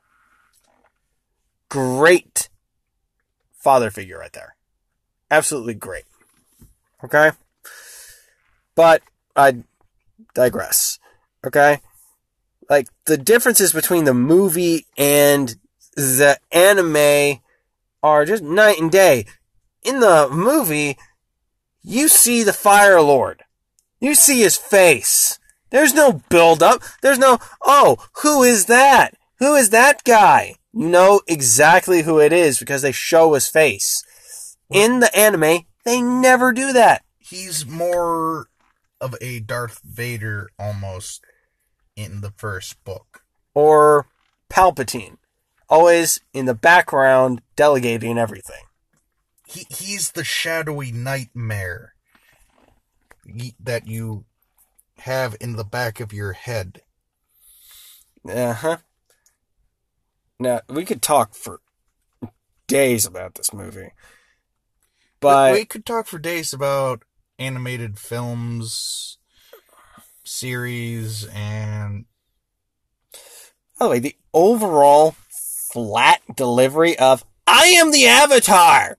Great 1.69 2.49
father 3.55 3.91
figure 3.91 4.19
right 4.19 4.33
there. 4.33 4.57
Absolutely 5.31 5.75
great. 5.75 6.05
Okay? 7.05 7.31
But 8.75 9.03
I 9.37 9.63
digress. 10.35 10.99
Okay? 11.47 11.81
Like 12.69 12.89
the 13.07 13.19
differences 13.19 13.73
between 13.73 14.05
the 14.05 14.15
movie 14.15 14.87
and 14.97 15.57
the 15.97 16.39
anime 16.53 17.41
are 18.03 18.25
just 18.25 18.43
night 18.43 18.79
and 18.81 18.91
day. 18.91 19.27
In 19.83 20.01
the 20.01 20.29
movie, 20.31 20.97
you 21.83 22.09
see 22.09 22.43
the 22.43 22.53
Fire 22.53 23.01
Lord. 23.01 23.43
You 23.99 24.15
see 24.15 24.41
his 24.41 24.57
face. 24.57 25.39
There's 25.71 25.95
no 25.95 26.23
build 26.29 26.63
up. 26.63 26.83
There's 27.03 27.19
no, 27.19 27.39
oh, 27.63 27.97
who 28.23 28.43
is 28.43 28.67
that? 28.67 29.15
Who 29.39 29.55
is 29.55 29.71
that 29.71 30.05
guy? 30.05 30.57
You 30.73 30.89
know 30.89 31.21
exactly 31.27 32.03
who 32.03 32.21
it 32.21 32.33
is 32.33 32.59
because 32.59 32.83
they 32.83 32.93
show 32.93 33.33
his 33.35 33.49
face. 33.49 34.05
In 34.69 35.01
the 35.01 35.17
anime, 35.17 35.67
they 35.85 36.01
never 36.01 36.53
do 36.53 36.73
that. 36.73 37.03
He's 37.19 37.67
more 37.67 38.47
of 39.01 39.15
a 39.21 39.41
Darth 39.41 39.81
Vader 39.85 40.51
almost 40.59 41.25
in 41.97 42.21
the 42.21 42.33
first 42.37 42.83
book. 42.85 43.23
Or 43.55 44.07
Palpatine. 44.49 45.17
Always 45.69 46.21
in 46.33 46.47
the 46.47 46.55
background, 46.55 47.43
delegating 47.57 48.19
everything. 48.19 48.65
He 49.47 49.67
he's 49.71 50.13
the 50.13 50.25
shadowy 50.25 50.93
nightmare 50.93 51.95
that 53.61 53.87
you 53.87 54.25
have 55.01 55.37
in 55.41 55.57
the 55.57 55.65
back 55.65 56.01
of 56.01 56.13
your 56.13 56.33
head. 56.33 56.83
Uh 58.29 58.53
huh. 58.53 58.77
Now, 60.39 60.61
we 60.69 60.85
could 60.85 61.03
talk 61.03 61.35
for 61.35 61.61
days 62.67 63.05
about 63.05 63.35
this 63.35 63.53
movie. 63.53 63.93
But 65.21 65.53
we 65.53 65.65
could 65.65 65.85
talk 65.85 66.07
for 66.07 66.19
days 66.19 66.53
about 66.53 67.03
animated 67.39 67.99
films, 67.99 69.19
series, 70.25 71.27
and 71.27 72.07
by 73.79 73.87
the 73.87 73.91
way, 73.91 73.99
the 73.99 74.17
overall 74.33 75.15
flat 75.73 76.21
delivery 76.37 76.99
of 76.99 77.25
I 77.47 77.67
am 77.67 77.91
the 77.91 78.07
Avatar. 78.07 78.99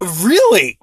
Really? 0.00 0.78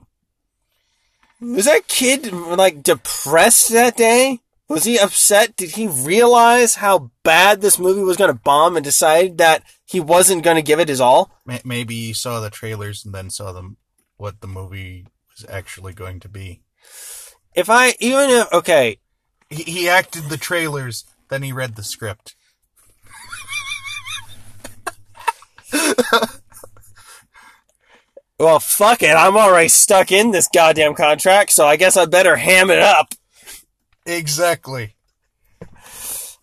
Was 1.41 1.65
that 1.65 1.87
kid 1.87 2.31
like 2.31 2.83
depressed 2.83 3.69
that 3.69 3.97
day? 3.97 4.39
Was 4.67 4.83
he 4.85 4.99
upset? 4.99 5.55
Did 5.57 5.71
he 5.71 5.87
realize 5.87 6.75
how 6.75 7.11
bad 7.23 7.59
this 7.61 7.79
movie 7.79 8.03
was 8.03 8.15
going 8.15 8.31
to 8.31 8.39
bomb 8.39 8.77
and 8.77 8.83
decide 8.85 9.37
that 9.39 9.63
he 9.85 9.99
wasn't 9.99 10.43
going 10.43 10.55
to 10.55 10.61
give 10.61 10.79
it 10.79 10.87
his 10.87 11.01
all? 11.01 11.31
maybe 11.65 11.95
he 11.95 12.13
saw 12.13 12.39
the 12.39 12.49
trailers 12.49 13.03
and 13.03 13.13
then 13.13 13.29
saw 13.29 13.51
them 13.51 13.77
what 14.17 14.39
the 14.39 14.47
movie 14.47 15.07
was 15.35 15.45
actually 15.49 15.93
going 15.93 16.19
to 16.21 16.29
be. 16.29 16.61
If 17.55 17.69
I 17.69 17.95
even 17.99 18.29
if 18.29 18.53
okay, 18.53 18.99
He, 19.49 19.63
he 19.63 19.89
acted 19.89 20.25
the 20.25 20.37
trailers, 20.37 21.03
then 21.29 21.43
he 21.43 21.51
read 21.51 21.75
the 21.75 21.83
script. 21.83 22.35
well, 28.41 28.59
fuck 28.59 29.03
it. 29.03 29.15
I'm 29.15 29.37
already 29.37 29.69
stuck 29.69 30.11
in 30.11 30.31
this 30.31 30.47
goddamn 30.51 30.95
contract, 30.95 31.51
so 31.51 31.65
I 31.65 31.75
guess 31.75 31.95
I 31.95 32.05
better 32.05 32.35
ham 32.37 32.69
it 32.71 32.79
up. 32.79 33.13
Exactly. 34.05 34.95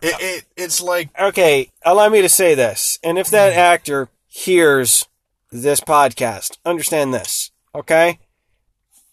It, 0.01 0.15
it 0.21 0.45
it's 0.57 0.81
like 0.81 1.11
okay, 1.19 1.73
allow 1.85 2.09
me 2.09 2.23
to 2.23 2.29
say 2.29 2.55
this. 2.55 3.01
And 3.03 3.19
if 3.19 3.29
that 3.31 3.51
mm-hmm. 3.51 3.59
actor 3.59 4.09
hears 4.29 5.07
this 5.51 5.81
podcast, 5.81 6.57
understand 6.65 7.13
this, 7.13 7.51
okay? 7.75 8.21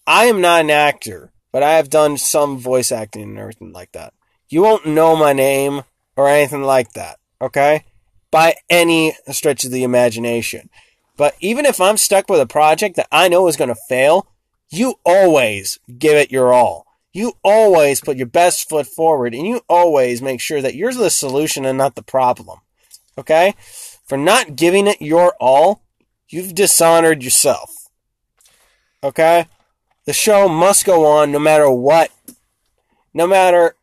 I 0.05 0.25
am 0.25 0.41
not 0.41 0.61
an 0.61 0.69
actor, 0.69 1.31
but 1.51 1.63
I 1.63 1.73
have 1.73 1.89
done 1.89 2.17
some 2.17 2.59
voice 2.59 2.91
acting 2.91 3.23
and 3.23 3.39
everything 3.39 3.73
like 3.73 3.93
that. 3.93 4.13
You 4.47 4.61
won't 4.61 4.85
know 4.85 5.15
my 5.15 5.33
name 5.33 5.81
or 6.15 6.27
anything 6.27 6.61
like 6.61 6.93
that, 6.93 7.17
okay? 7.41 7.85
By 8.29 8.55
any 8.69 9.13
stretch 9.31 9.65
of 9.65 9.71
the 9.71 9.83
imagination. 9.83 10.69
But 11.17 11.35
even 11.39 11.65
if 11.65 11.79
I'm 11.79 11.97
stuck 11.97 12.29
with 12.29 12.41
a 12.41 12.45
project 12.45 12.95
that 12.97 13.07
I 13.11 13.27
know 13.27 13.47
is 13.47 13.57
going 13.57 13.69
to 13.69 13.75
fail, 13.87 14.27
you 14.69 14.95
always 15.05 15.79
give 15.97 16.17
it 16.17 16.31
your 16.31 16.53
all. 16.53 16.85
You 17.13 17.33
always 17.43 18.01
put 18.01 18.17
your 18.17 18.27
best 18.27 18.67
foot 18.67 18.87
forward 18.87 19.33
and 19.33 19.47
you 19.47 19.61
always 19.69 20.21
make 20.21 20.41
sure 20.41 20.61
that 20.61 20.75
you're 20.75 20.93
the 20.93 21.09
solution 21.09 21.63
and 21.63 21.77
not 21.77 21.95
the 21.95 22.03
problem. 22.03 22.59
Okay? 23.17 23.55
For 24.05 24.17
not 24.17 24.55
giving 24.55 24.87
it 24.87 25.01
your 25.01 25.33
all, 25.39 25.81
you've 26.27 26.53
dishonored 26.53 27.23
yourself. 27.23 27.71
Okay? 29.01 29.47
The 30.05 30.13
show 30.13 30.49
must 30.49 30.85
go 30.85 31.05
on 31.05 31.31
no 31.31 31.39
matter 31.39 31.69
what. 31.69 32.11
No 33.13 33.25
matter. 33.25 33.75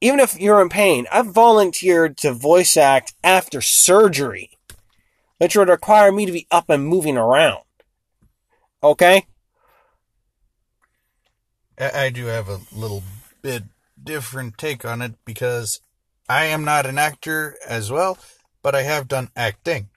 Even 0.00 0.20
if 0.20 0.38
you're 0.38 0.60
in 0.60 0.68
pain, 0.68 1.06
I've 1.10 1.32
volunteered 1.32 2.18
to 2.18 2.32
voice 2.32 2.76
act 2.76 3.14
after 3.24 3.62
surgery, 3.62 4.55
which 5.38 5.56
would 5.56 5.68
require 5.68 6.12
me 6.12 6.26
to 6.26 6.32
be 6.32 6.46
up 6.50 6.70
and 6.70 6.86
moving 6.86 7.16
around. 7.16 7.62
Okay? 8.82 9.26
I 11.78 12.10
do 12.10 12.26
have 12.26 12.48
a 12.48 12.60
little 12.72 13.02
bit 13.42 13.64
different 14.02 14.56
take 14.56 14.84
on 14.84 15.02
it 15.02 15.14
because 15.24 15.80
I 16.28 16.46
am 16.46 16.64
not 16.64 16.86
an 16.86 16.98
actor 16.98 17.56
as 17.66 17.90
well, 17.90 18.18
but 18.62 18.74
I 18.74 18.82
have 18.82 19.08
done 19.08 19.28
acting. 19.36 19.88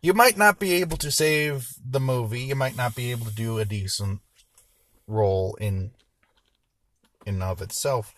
You 0.00 0.12
might 0.12 0.36
not 0.36 0.58
be 0.58 0.72
able 0.74 0.96
to 0.98 1.10
save 1.10 1.68
the 1.82 2.00
movie. 2.00 2.42
You 2.42 2.54
might 2.54 2.76
not 2.76 2.94
be 2.94 3.10
able 3.10 3.26
to 3.26 3.34
do 3.34 3.58
a 3.58 3.64
decent 3.64 4.20
role 5.06 5.54
in 5.60 5.92
in 7.26 7.40
of 7.42 7.62
itself. 7.62 8.14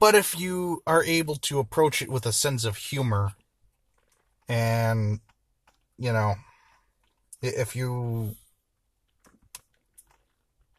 But 0.00 0.14
if 0.14 0.38
you 0.38 0.82
are 0.86 1.04
able 1.04 1.36
to 1.36 1.60
approach 1.60 2.02
it 2.02 2.08
with 2.08 2.26
a 2.26 2.32
sense 2.32 2.64
of 2.64 2.76
humor 2.76 3.32
and 4.48 5.20
you 5.98 6.12
know 6.12 6.34
if 7.42 7.76
you 7.76 8.34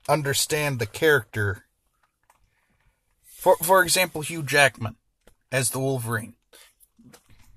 understand 0.09 0.79
the 0.79 0.85
character. 0.85 1.65
For 3.23 3.55
for 3.57 3.83
example, 3.83 4.21
Hugh 4.21 4.43
Jackman 4.43 4.95
as 5.51 5.71
the 5.71 5.79
Wolverine. 5.79 6.35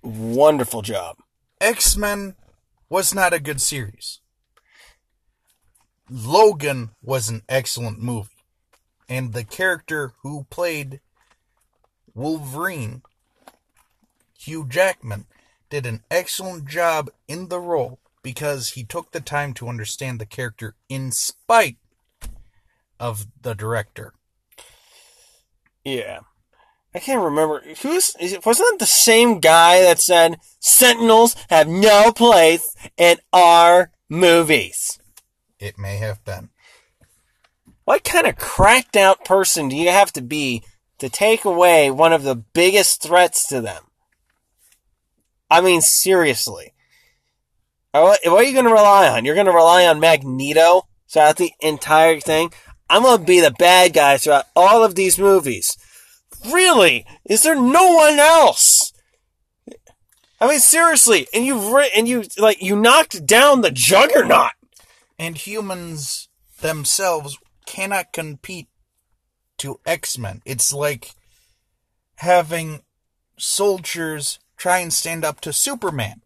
Wonderful 0.02 0.82
job. 0.82 1.16
X 1.60 1.96
Men 1.96 2.36
was 2.88 3.14
not 3.14 3.32
a 3.32 3.40
good 3.40 3.60
series. 3.60 4.20
Logan 6.10 6.90
was 7.02 7.28
an 7.28 7.42
excellent 7.48 8.00
movie. 8.00 8.30
And 9.08 9.32
the 9.32 9.44
character 9.44 10.12
who 10.22 10.46
played 10.50 11.00
Wolverine, 12.14 13.02
Hugh 14.38 14.66
Jackman, 14.68 15.26
did 15.68 15.86
an 15.86 16.02
excellent 16.10 16.68
job 16.68 17.10
in 17.26 17.48
the 17.48 17.58
role 17.58 17.98
because 18.22 18.70
he 18.70 18.84
took 18.84 19.12
the 19.12 19.20
time 19.20 19.52
to 19.54 19.68
understand 19.68 20.20
the 20.20 20.26
character 20.26 20.74
in 20.88 21.10
spite 21.10 21.76
of 23.00 23.26
the 23.42 23.54
director. 23.54 24.14
Yeah. 25.84 26.20
I 26.94 27.00
can't 27.00 27.22
remember 27.22 27.60
who's 27.82 28.14
is 28.20 28.32
it 28.32 28.46
wasn't 28.46 28.74
it 28.74 28.78
the 28.78 28.86
same 28.86 29.40
guy 29.40 29.80
that 29.80 30.00
said 30.00 30.38
Sentinels 30.60 31.34
have 31.50 31.66
no 31.66 32.12
place 32.12 32.74
in 32.96 33.16
our 33.32 33.90
movies. 34.08 34.98
It 35.58 35.76
may 35.76 35.96
have 35.96 36.24
been. 36.24 36.50
What 37.84 38.04
kind 38.04 38.26
of 38.26 38.36
cracked 38.36 38.96
out 38.96 39.24
person 39.24 39.68
do 39.68 39.76
you 39.76 39.90
have 39.90 40.12
to 40.12 40.22
be 40.22 40.62
to 41.04 41.10
take 41.10 41.44
away 41.44 41.90
one 41.90 42.14
of 42.14 42.22
the 42.22 42.34
biggest 42.34 43.02
threats 43.02 43.46
to 43.48 43.60
them? 43.60 43.82
I 45.50 45.60
mean, 45.60 45.82
seriously. 45.82 46.72
Uh, 47.92 48.16
What 48.24 48.26
are 48.26 48.42
you 48.42 48.54
going 48.54 48.64
to 48.64 48.72
rely 48.72 49.08
on? 49.08 49.24
You're 49.26 49.34
going 49.34 49.46
to 49.46 49.52
rely 49.52 49.84
on 49.86 50.00
Magneto 50.00 50.88
throughout 51.10 51.36
the 51.36 51.52
entire 51.60 52.20
thing? 52.20 52.52
I'm 52.88 53.02
going 53.02 53.18
to 53.18 53.24
be 53.24 53.40
the 53.40 53.50
bad 53.50 53.92
guy 53.92 54.16
throughout 54.16 54.46
all 54.56 54.82
of 54.82 54.94
these 54.94 55.18
movies. 55.18 55.76
Really? 56.50 57.04
Is 57.26 57.42
there 57.42 57.54
no 57.54 57.92
one 57.92 58.18
else? 58.18 58.92
I 60.40 60.48
mean, 60.48 60.58
seriously, 60.58 61.26
and 61.32 61.44
you 61.44 61.78
and 61.96 62.08
you 62.08 62.24
like 62.38 62.60
you 62.60 62.76
knocked 62.76 63.24
down 63.24 63.60
the 63.60 63.70
juggernaut. 63.70 64.52
And 65.18 65.36
humans 65.36 66.28
themselves 66.60 67.38
cannot 67.66 68.12
compete 68.12 68.68
to 69.58 69.80
X 69.86 70.18
Men. 70.18 70.42
It's 70.44 70.72
like 70.72 71.12
having 72.16 72.82
soldiers 73.38 74.38
try 74.56 74.78
and 74.78 74.92
stand 74.92 75.24
up 75.24 75.40
to 75.42 75.52
Superman. 75.52 76.22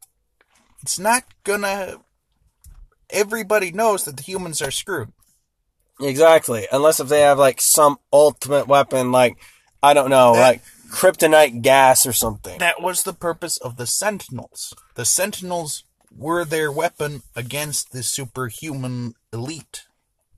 It's 0.83 0.99
not 0.99 1.25
gonna. 1.45 1.97
Everybody 3.11 3.73
knows 3.73 4.05
that 4.05 4.17
the 4.17 4.23
humans 4.23 4.61
are 4.61 4.71
screwed. 4.71 5.13
Exactly, 6.01 6.69
unless 6.71 7.01
if 7.01 7.09
they 7.09 7.23
have 7.23 7.39
like 7.39 7.61
some 7.61 7.99
ultimate 8.13 8.69
weapon, 8.69 9.11
like 9.11 9.37
I 9.83 9.95
don't 9.95 10.11
know, 10.11 10.35
That- 10.35 10.41
like 10.43 10.63
kryptonite 10.91 11.61
gas 11.63 12.07
or 12.07 12.13
something. 12.13 12.59
That 12.59 12.81
was 12.81 13.03
the 13.03 13.13
purpose 13.13 13.57
of 13.59 13.77
the 13.77 13.87
Sentinels. 13.87 14.73
The 14.95 15.05
Sentinels 15.05 15.85
were 16.17 16.45
their 16.45 16.73
weapon 16.73 17.23
against 17.37 17.93
the 17.93 18.03
superhuman 18.03 19.15
elite. 19.33 19.85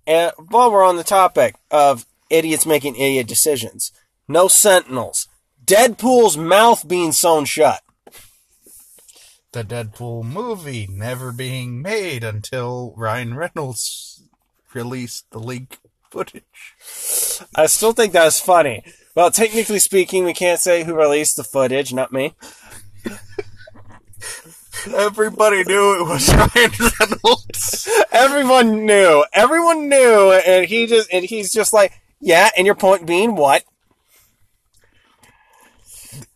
And 0.06 0.32
while 0.48 0.72
we're 0.72 0.84
on 0.84 0.96
the 0.96 1.04
topic 1.04 1.54
of 1.70 2.04
idiots 2.30 2.64
making 2.64 2.96
idiot 2.96 3.26
decisions, 3.26 3.92
no 4.28 4.48
sentinels. 4.48 5.28
Deadpool's 5.64 6.36
mouth 6.36 6.88
being 6.88 7.12
sewn 7.12 7.44
shut. 7.44 7.82
The 9.52 9.64
Deadpool 9.64 10.24
movie 10.24 10.86
never 10.88 11.32
being 11.32 11.82
made 11.82 12.22
until 12.22 12.94
Ryan 12.96 13.34
Reynolds 13.34 14.22
released 14.74 15.30
the 15.32 15.40
leak 15.40 15.78
footage. 16.10 17.46
I 17.54 17.66
still 17.66 17.92
think 17.92 18.12
that's 18.12 18.40
funny. 18.40 18.84
Well, 19.14 19.30
technically 19.30 19.80
speaking, 19.80 20.24
we 20.24 20.34
can't 20.34 20.60
say 20.60 20.84
who 20.84 20.94
released 20.94 21.36
the 21.36 21.44
footage, 21.44 21.92
not 21.92 22.12
me. 22.12 22.34
Everybody 24.94 25.64
knew 25.64 26.00
it 26.00 26.08
was 26.08 26.32
Ryan 26.34 26.70
Reynolds. 27.00 27.88
Everyone 28.12 28.86
knew. 28.86 29.24
Everyone 29.32 29.88
knew, 29.88 30.32
and 30.32 30.66
he 30.66 30.86
just 30.86 31.12
and 31.12 31.24
he's 31.24 31.52
just 31.52 31.72
like, 31.72 32.00
yeah. 32.20 32.50
And 32.56 32.66
your 32.66 32.74
point 32.74 33.06
being 33.06 33.34
what? 33.34 33.64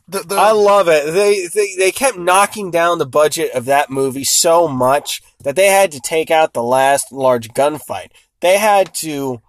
The, 0.06 0.20
the, 0.20 0.34
I 0.34 0.52
love 0.52 0.86
it. 0.88 1.12
They, 1.12 1.46
they 1.46 1.74
they 1.76 1.90
kept 1.90 2.18
knocking 2.18 2.70
down 2.70 2.98
the 2.98 3.06
budget 3.06 3.52
of 3.52 3.64
that 3.64 3.90
movie 3.90 4.24
so 4.24 4.68
much 4.68 5.22
that 5.40 5.56
they 5.56 5.68
had 5.68 5.90
to 5.92 6.00
take 6.00 6.30
out 6.30 6.52
the 6.52 6.62
last 6.62 7.10
large 7.10 7.48
gunfight. 7.48 8.10
They 8.40 8.58
had 8.58 8.94
to. 8.96 9.40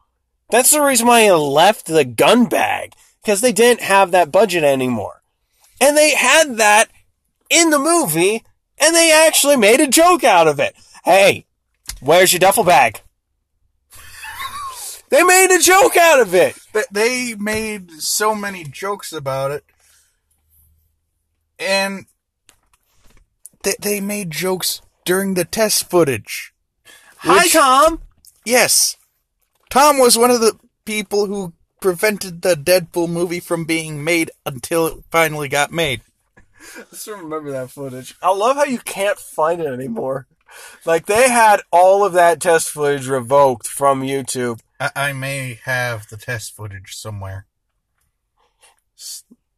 That's 0.50 0.71
the 0.71 0.82
reason 0.82 1.08
why 1.08 1.24
he 1.24 1.32
left 1.32 1.88
the 1.88 2.06
gun 2.06 2.45
bag 2.45 2.93
because 3.21 3.41
they 3.41 3.52
didn't 3.52 3.82
have 3.82 4.12
that 4.12 4.32
budget 4.32 4.63
anymore, 4.63 5.21
and 5.82 5.98
they 5.98 6.15
had 6.15 6.58
that 6.58 6.89
in 7.50 7.69
the 7.69 7.80
movie, 7.80 8.43
and 8.78 8.95
they 8.95 9.12
actually 9.12 9.58
made 9.58 9.82
a 9.82 9.88
joke 9.88 10.24
out 10.24 10.48
of 10.48 10.60
it. 10.60 10.74
Hey, 11.04 11.45
where's 12.00 12.32
your 12.32 12.39
duffel 12.39 12.63
bag? 12.63 13.02
They 15.10 15.24
made 15.24 15.56
a 15.56 15.60
joke 15.60 15.96
out 15.98 16.20
of 16.20 16.34
it. 16.34 16.58
Th- 16.74 16.86
they 16.91 17.36
made 17.36 17.91
so 17.91 18.34
many 18.36 18.63
jokes 18.63 19.13
about 19.13 19.52
it 19.52 19.63
and 21.60 22.06
they, 23.63 23.76
they 23.80 24.02
made 24.02 24.32
jokes 24.32 24.82
during 25.06 25.34
the 25.34 25.46
test 25.46 25.89
footage 25.89 26.54
Hi, 27.20 27.48
Tom. 27.48 28.02
yes 28.44 28.98
tom 29.70 29.98
was 29.98 30.18
one 30.18 30.32
of 30.32 30.41
the 30.41 30.58
people 30.86 31.28
who 31.28 31.54
prevented 31.82 32.41
the 32.41 32.56
deadpool 32.56 33.10
movie 33.10 33.39
from 33.39 33.65
being 33.65 34.04
made 34.04 34.32
until 34.46 34.88
it 34.88 35.04
finally 35.12 35.48
got 35.48 35.72
made 35.72 36.02
I 36.78 36.96
still 36.96 37.18
remember 37.18 37.52
that 37.52 37.70
footage. 37.70 38.15
I 38.24 38.32
love 38.34 38.56
how 38.56 38.63
you 38.63 38.80
can't 38.80 39.20
find 39.20 39.62
it 39.62 39.68
anymore. 39.68 40.26
Like 40.84 41.06
they 41.06 41.30
had 41.30 41.62
all 41.72 42.04
of 42.04 42.13
that 42.13 42.41
test 42.41 42.70
footage 42.72 43.08
revoked 43.08 43.68
from 43.68 44.02
YouTube. 44.02 44.62
I, 44.79 44.91
I 44.95 45.13
may 45.13 45.59
have 45.65 46.07
the 46.09 46.17
test 46.17 46.55
footage 46.55 46.95
somewhere 46.95 47.47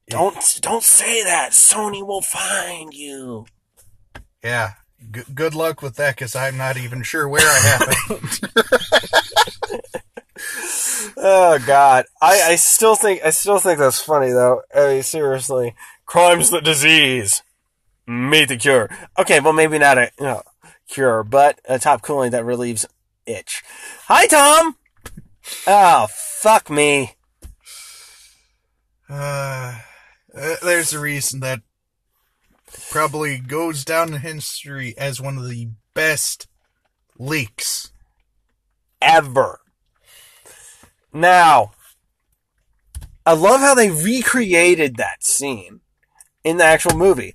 Don't 0.09 0.59
don't 0.61 0.83
say 0.83 1.23
that. 1.23 1.51
Sony 1.51 2.05
will 2.05 2.21
find 2.21 2.93
you. 2.93 3.45
yeah 4.43 4.73
G- 5.11 5.21
good 5.33 5.53
luck 5.53 5.81
with 5.83 5.95
that 5.97 6.15
because 6.15 6.35
i'm 6.35 6.57
not 6.57 6.75
even 6.77 7.03
sure 7.03 7.27
where 7.29 7.45
i 7.47 7.59
have 7.59 7.81
it 8.09 8.41
Oh 11.19 11.57
God, 11.65 12.05
I, 12.21 12.51
I 12.51 12.55
still 12.57 12.95
think 12.95 13.21
I 13.25 13.31
still 13.31 13.57
think 13.57 13.79
that's 13.79 13.99
funny 14.01 14.29
though. 14.29 14.61
I 14.75 14.87
mean, 14.93 15.03
seriously, 15.03 15.73
crime's 16.05 16.51
the 16.51 16.61
disease. 16.61 17.41
Meet 18.05 18.49
the 18.49 18.57
cure. 18.57 18.89
Okay, 19.17 19.39
well 19.39 19.53
maybe 19.53 19.79
not 19.79 19.97
a 19.97 20.11
you 20.19 20.25
know, 20.25 20.43
cure, 20.87 21.23
but 21.23 21.59
a 21.67 21.79
top 21.79 22.03
cooling 22.03 22.31
that 22.31 22.45
relieves 22.45 22.85
itch. 23.25 23.63
Hi, 24.05 24.27
Tom. 24.27 24.75
Oh 25.65 26.07
fuck 26.09 26.69
me. 26.69 27.15
Uh, 29.09 29.79
uh, 30.35 30.55
there's 30.61 30.93
a 30.93 30.99
reason 30.99 31.39
that 31.39 31.61
probably 32.91 33.37
goes 33.37 33.85
down 33.85 34.13
in 34.13 34.21
history 34.21 34.93
as 34.97 35.21
one 35.21 35.37
of 35.37 35.49
the 35.49 35.69
best 35.93 36.47
leaks. 37.17 37.91
ever. 39.01 39.59
Now, 41.13 41.71
I 43.25 43.33
love 43.33 43.59
how 43.61 43.73
they 43.75 43.89
recreated 43.89 44.97
that 44.97 45.23
scene 45.23 45.81
in 46.43 46.57
the 46.57 46.63
actual 46.63 46.95
movie. 46.97 47.33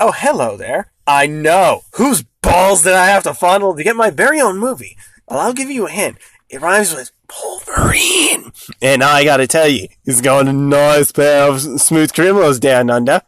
Oh, 0.00 0.12
hello 0.12 0.56
there. 0.56 0.92
I 1.06 1.26
know. 1.26 1.82
Whose 1.94 2.22
balls 2.42 2.82
did 2.82 2.92
I 2.92 3.06
have 3.06 3.24
to 3.24 3.34
fondle 3.34 3.74
to 3.74 3.84
get 3.84 3.96
my 3.96 4.10
very 4.10 4.40
own 4.40 4.58
movie? 4.58 4.96
Well, 5.26 5.40
I'll 5.40 5.52
give 5.52 5.70
you 5.70 5.86
a 5.86 5.90
hint. 5.90 6.18
It 6.50 6.60
rhymes 6.60 6.94
with 6.94 7.10
Wolverine. 7.42 8.52
And 8.80 9.04
I 9.04 9.24
gotta 9.24 9.46
tell 9.46 9.68
you, 9.68 9.88
he's 10.04 10.20
got 10.20 10.48
a 10.48 10.52
nice 10.52 11.12
pair 11.12 11.50
of 11.50 11.60
smooth 11.60 12.12
criminals 12.14 12.58
down 12.58 12.90
under. 12.90 13.22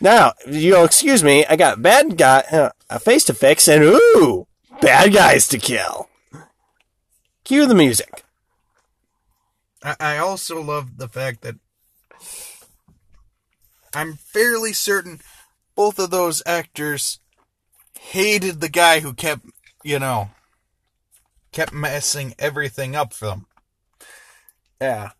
Now, 0.00 0.32
you'll 0.46 0.84
excuse 0.84 1.24
me, 1.24 1.44
I 1.46 1.56
got 1.56 1.82
bad 1.82 2.16
guy, 2.16 2.44
uh, 2.52 2.70
a 2.88 2.98
face 2.98 3.24
to 3.24 3.34
fix, 3.34 3.68
and 3.68 3.82
ooh, 3.82 4.46
bad 4.80 5.12
guys 5.12 5.48
to 5.48 5.58
kill. 5.58 6.08
Cue 7.44 7.66
the 7.66 7.74
music. 7.74 8.24
I, 9.82 9.96
I 9.98 10.18
also 10.18 10.62
love 10.62 10.96
the 10.98 11.08
fact 11.08 11.42
that 11.42 11.56
I'm 13.94 14.14
fairly 14.14 14.72
certain 14.72 15.20
both 15.74 15.98
of 15.98 16.10
those 16.10 16.42
actors 16.44 17.20
hated 17.98 18.60
the 18.60 18.68
guy 18.68 19.00
who 19.00 19.14
kept, 19.14 19.46
you 19.82 19.98
know, 19.98 20.30
kept 21.52 21.72
messing 21.72 22.34
everything 22.38 22.94
up 22.94 23.12
for 23.12 23.26
them. 23.26 23.46
Yeah. 24.80 25.10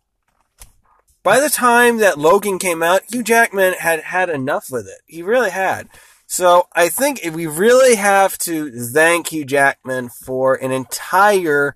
By 1.23 1.39
the 1.39 1.49
time 1.49 1.97
that 1.97 2.17
Logan 2.17 2.59
came 2.59 2.81
out, 2.81 3.03
Hugh 3.11 3.23
Jackman 3.23 3.73
had 3.73 4.01
had 4.01 4.29
enough 4.29 4.71
with 4.71 4.87
it. 4.87 5.01
He 5.05 5.21
really 5.21 5.49
had. 5.49 5.89
So 6.27 6.67
I 6.73 6.89
think 6.89 7.21
we 7.33 7.47
really 7.47 7.95
have 7.95 8.37
to 8.39 8.71
thank 8.71 9.27
Hugh 9.27 9.45
Jackman 9.45 10.09
for 10.09 10.55
an 10.55 10.71
entire, 10.71 11.75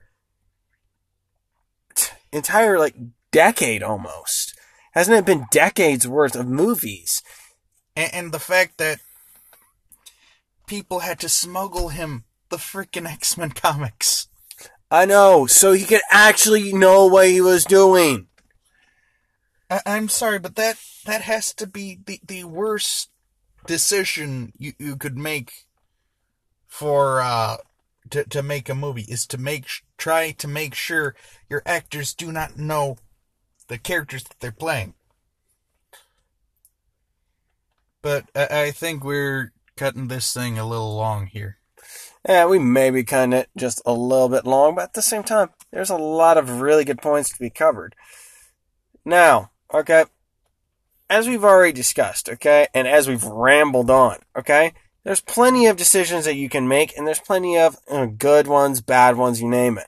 entire 2.31 2.79
like 2.79 2.95
decade 3.31 3.83
almost. 3.83 4.57
Hasn't 4.93 5.17
it 5.17 5.25
been 5.25 5.47
decades 5.51 6.07
worth 6.07 6.35
of 6.35 6.47
movies? 6.47 7.21
And, 7.95 8.13
and 8.13 8.31
the 8.31 8.39
fact 8.39 8.77
that 8.77 8.99
people 10.67 10.99
had 10.99 11.19
to 11.19 11.29
smuggle 11.29 11.89
him 11.89 12.23
the 12.49 12.57
freaking 12.57 13.11
X 13.11 13.37
Men 13.37 13.51
comics. 13.51 14.27
I 14.93 15.05
know, 15.05 15.47
so 15.47 15.73
he 15.73 15.85
could 15.85 16.03
actually 16.11 16.71
know 16.71 17.07
what 17.07 17.27
he 17.27 17.41
was 17.41 17.65
doing. 17.65 18.27
I, 19.67 19.81
I'm 19.87 20.07
sorry, 20.07 20.37
but 20.37 20.55
that 20.55 20.77
that 21.05 21.21
has 21.21 21.51
to 21.55 21.65
be 21.65 21.97
the, 22.05 22.19
the 22.23 22.43
worst 22.43 23.09
decision 23.65 24.53
you, 24.55 24.73
you 24.77 24.95
could 24.95 25.17
make 25.17 25.65
for 26.67 27.21
uh 27.21 27.57
to 28.11 28.23
to 28.25 28.43
make 28.43 28.69
a 28.69 28.75
movie 28.75 29.07
is 29.09 29.25
to 29.27 29.39
make 29.39 29.65
try 29.97 30.29
to 30.29 30.47
make 30.47 30.75
sure 30.75 31.15
your 31.49 31.63
actors 31.65 32.13
do 32.13 32.31
not 32.31 32.59
know 32.59 32.97
the 33.69 33.79
characters 33.79 34.23
that 34.25 34.39
they're 34.41 34.51
playing. 34.51 34.93
But 38.03 38.25
I, 38.35 38.65
I 38.65 38.71
think 38.71 39.03
we're 39.03 39.53
cutting 39.75 40.07
this 40.07 40.31
thing 40.31 40.59
a 40.59 40.67
little 40.67 40.95
long 40.95 41.25
here. 41.25 41.57
Yeah, 42.27 42.45
we 42.45 42.57
may 42.57 42.89
be 42.89 43.03
cutting 43.03 43.33
it 43.33 43.49
just 43.57 43.81
a 43.85 43.91
little 43.91 44.29
bit 44.29 44.45
long, 44.45 44.75
but 44.75 44.83
at 44.85 44.93
the 44.93 45.01
same 45.01 45.23
time, 45.23 45.49
there's 45.71 45.89
a 45.89 45.97
lot 45.97 46.37
of 46.37 46.61
really 46.61 46.85
good 46.85 47.01
points 47.01 47.31
to 47.31 47.39
be 47.39 47.49
covered. 47.49 47.95
Now, 49.03 49.51
okay, 49.73 50.05
as 51.09 51.27
we've 51.27 51.43
already 51.43 51.73
discussed, 51.73 52.29
okay, 52.29 52.67
and 52.73 52.87
as 52.87 53.09
we've 53.09 53.25
rambled 53.25 53.89
on, 53.89 54.19
okay, 54.37 54.73
there's 55.03 55.19
plenty 55.19 55.65
of 55.65 55.75
decisions 55.75 56.23
that 56.23 56.35
you 56.35 56.47
can 56.47 56.65
make, 56.65 56.97
and 56.97 57.05
there's 57.05 57.19
plenty 57.19 57.57
of 57.57 57.77
uh, 57.91 58.05
good 58.05 58.47
ones, 58.47 58.79
bad 58.79 59.17
ones, 59.17 59.41
you 59.41 59.49
name 59.49 59.77
it, 59.77 59.87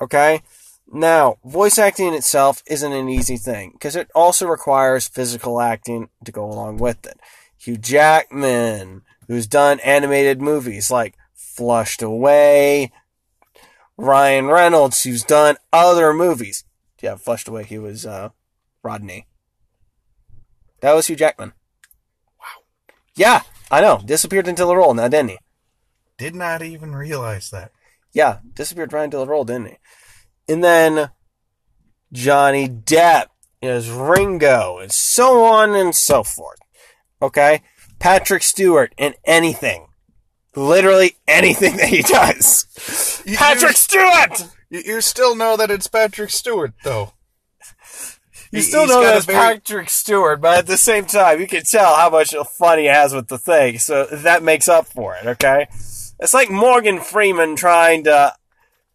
okay? 0.00 0.42
Now, 0.90 1.36
voice 1.44 1.78
acting 1.78 2.14
itself 2.14 2.62
isn't 2.66 2.92
an 2.92 3.08
easy 3.08 3.36
thing 3.36 3.72
because 3.72 3.94
it 3.94 4.10
also 4.14 4.48
requires 4.48 5.06
physical 5.06 5.60
acting 5.60 6.08
to 6.24 6.32
go 6.32 6.44
along 6.44 6.78
with 6.78 7.06
it. 7.06 7.20
Hugh 7.56 7.76
Jackman, 7.76 9.02
who's 9.28 9.46
done 9.46 9.80
animated 9.80 10.40
movies 10.40 10.90
like 10.90 11.14
Flushed 11.58 12.02
Away, 12.02 12.92
Ryan 13.96 14.46
Reynolds, 14.46 15.02
who's 15.02 15.24
done 15.24 15.56
other 15.72 16.12
movies. 16.12 16.62
Yeah, 17.02 17.16
Flushed 17.16 17.48
Away, 17.48 17.64
he 17.64 17.78
was 17.78 18.06
uh, 18.06 18.28
Rodney. 18.84 19.26
That 20.82 20.92
was 20.92 21.08
Hugh 21.08 21.16
Jackman. 21.16 21.54
Wow. 22.38 22.62
Yeah, 23.16 23.42
I 23.72 23.80
know. 23.80 24.00
Disappeared 24.04 24.46
into 24.46 24.64
the 24.64 24.76
role 24.76 24.94
now, 24.94 25.08
didn't 25.08 25.30
he? 25.30 25.38
Did 26.16 26.36
not 26.36 26.62
even 26.62 26.94
realize 26.94 27.50
that. 27.50 27.72
Yeah, 28.12 28.38
disappeared 28.54 28.92
right 28.92 29.02
into 29.02 29.16
the 29.16 29.26
role, 29.26 29.44
didn't 29.44 29.66
he? 29.66 29.76
And 30.48 30.62
then 30.62 31.10
Johnny 32.12 32.68
Depp 32.68 33.26
is 33.60 33.90
Rango, 33.90 34.78
and 34.78 34.92
so 34.92 35.44
on 35.44 35.74
and 35.74 35.92
so 35.92 36.22
forth. 36.22 36.60
Okay? 37.20 37.62
Patrick 37.98 38.44
Stewart 38.44 38.94
in 38.96 39.14
anything. 39.24 39.87
Literally 40.56 41.16
anything 41.26 41.76
that 41.76 41.88
he 41.88 42.02
does. 42.02 43.22
You- 43.26 43.36
Patrick 43.36 43.76
Stewart! 43.76 44.48
You, 44.70 44.82
you 44.84 45.00
still 45.00 45.34
know 45.36 45.56
that 45.56 45.70
it's 45.70 45.86
Patrick 45.88 46.30
Stewart, 46.30 46.72
though. 46.84 47.12
You 48.50 48.60
He- 48.60 48.62
still 48.62 48.86
know 48.86 49.02
a 49.02 49.04
that's 49.04 49.24
very- 49.26 49.38
Patrick 49.56 49.90
Stewart, 49.90 50.40
but 50.40 50.58
at 50.58 50.66
the 50.66 50.78
same 50.78 51.04
time, 51.04 51.40
you 51.40 51.46
can 51.46 51.64
tell 51.64 51.94
how 51.96 52.10
much 52.10 52.34
fun 52.58 52.78
he 52.78 52.86
has 52.86 53.14
with 53.14 53.28
the 53.28 53.38
thing, 53.38 53.78
so 53.78 54.06
that 54.06 54.42
makes 54.42 54.68
up 54.68 54.86
for 54.86 55.14
it, 55.16 55.26
okay? 55.26 55.68
It's 56.20 56.34
like 56.34 56.50
Morgan 56.50 57.00
Freeman 57.00 57.56
trying 57.56 58.04
to 58.04 58.34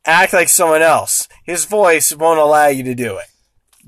act 0.06 0.34
like 0.34 0.50
someone 0.50 0.82
else. 0.82 1.28
His 1.46 1.66
voice 1.66 2.13
won't 2.16 2.39
allow 2.39 2.68
you 2.68 2.84
to 2.84 2.96
do 2.96 3.18
it. 3.18 3.28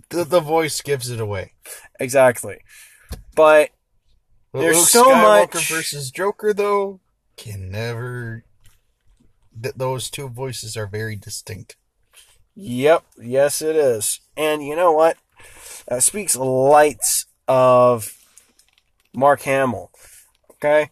The, 0.10 0.24
the 0.24 0.40
voice 0.40 0.82
gives 0.82 1.10
it 1.10 1.20
away. 1.20 1.54
Exactly. 2.00 2.58
But 3.36 3.72
There's 4.54 4.78
Luke 4.78 4.88
so 4.88 5.06
Skywalker 5.06 5.54
much- 5.56 5.70
versus 5.70 6.12
Joker, 6.12 6.54
though, 6.54 7.00
can 7.38 7.70
never. 7.72 8.44
Th- 9.62 9.76
those 9.76 10.10
two 10.10 10.28
voices 10.28 10.76
are 10.76 10.88
very 10.88 11.16
distinct. 11.16 11.78
Yep, 12.56 13.04
yes 13.22 13.62
it 13.62 13.76
is. 13.76 14.22
And 14.38 14.66
you 14.66 14.76
know 14.76 14.92
what? 14.92 15.18
That 15.88 16.04
speaks 16.04 16.36
lights 16.36 17.26
of 17.48 18.14
Mark 19.14 19.42
Hamill. 19.42 19.92
Okay? 20.52 20.90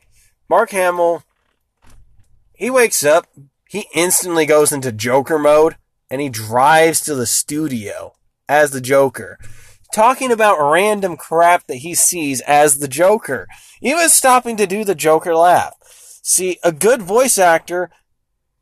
Mark 0.49 0.71
Hamill, 0.71 1.23
he 2.53 2.69
wakes 2.69 3.03
up, 3.03 3.27
he 3.69 3.87
instantly 3.95 4.45
goes 4.45 4.71
into 4.71 4.91
Joker 4.91 5.39
mode, 5.39 5.77
and 6.09 6.21
he 6.21 6.29
drives 6.29 7.01
to 7.01 7.15
the 7.15 7.25
studio 7.25 8.13
as 8.47 8.71
the 8.71 8.81
Joker. 8.81 9.39
Talking 9.93 10.31
about 10.31 10.71
random 10.71 11.17
crap 11.17 11.67
that 11.67 11.77
he 11.77 11.95
sees 11.95 12.41
as 12.41 12.79
the 12.79 12.87
Joker. 12.87 13.47
Even 13.81 14.09
stopping 14.09 14.57
to 14.57 14.67
do 14.67 14.83
the 14.83 14.95
Joker 14.95 15.35
laugh. 15.35 15.73
See, 16.23 16.57
a 16.63 16.71
good 16.71 17.01
voice 17.01 17.37
actor 17.37 17.91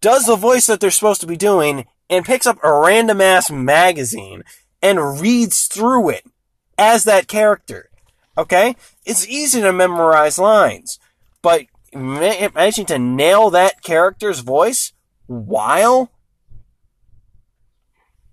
does 0.01 0.25
the 0.25 0.35
voice 0.35 0.65
that 0.65 0.79
they're 0.79 0.89
supposed 0.89 1.21
to 1.21 1.27
be 1.27 1.37
doing 1.37 1.85
and 2.09 2.25
picks 2.25 2.47
up 2.47 2.57
a 2.63 2.73
random 2.73 3.21
ass 3.21 3.51
magazine 3.51 4.43
and 4.81 5.21
reads 5.21 5.67
through 5.67 6.09
it 6.09 6.25
as 6.77 7.03
that 7.03 7.27
character. 7.27 7.89
Okay? 8.35 8.75
It's 9.05 9.27
easy 9.27 9.61
to 9.61 9.71
memorize 9.71 10.39
lines, 10.39 10.97
but 11.43 11.67
ma- 11.93 12.49
managing 12.55 12.87
to 12.87 12.97
nail 12.97 13.51
that 13.51 13.83
character's 13.83 14.39
voice 14.39 14.91
while 15.27 16.11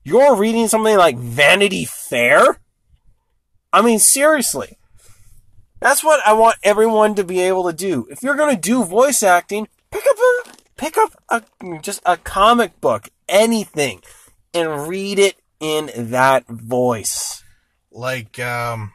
you're 0.05 0.37
reading 0.37 0.69
something 0.69 0.97
like 0.97 1.19
Vanity 1.19 1.85
Fair? 1.85 2.61
I 3.75 3.83
mean, 3.83 3.99
seriously. 3.99 4.78
That's 5.81 6.03
what 6.03 6.21
I 6.27 6.33
want 6.33 6.57
everyone 6.63 7.15
to 7.17 7.25
be 7.25 7.41
able 7.41 7.65
to 7.65 7.73
do. 7.73 8.07
If 8.11 8.23
you're 8.23 8.37
going 8.37 8.55
to 8.55 8.61
do 8.61 8.85
voice 8.85 9.23
acting, 9.23 9.69
pick 9.91 10.05
up 10.09 10.17
a 10.17 10.53
pick 10.77 10.97
up 10.97 11.23
a 11.29 11.43
just 11.81 12.01
a 12.05 12.17
comic 12.17 12.81
book, 12.81 13.09
anything, 13.29 14.01
and 14.53 14.89
read 14.89 15.19
it 15.19 15.37
in 15.61 15.91
that 16.11 16.47
voice. 16.49 17.43
Like, 17.93 18.39
um, 18.39 18.93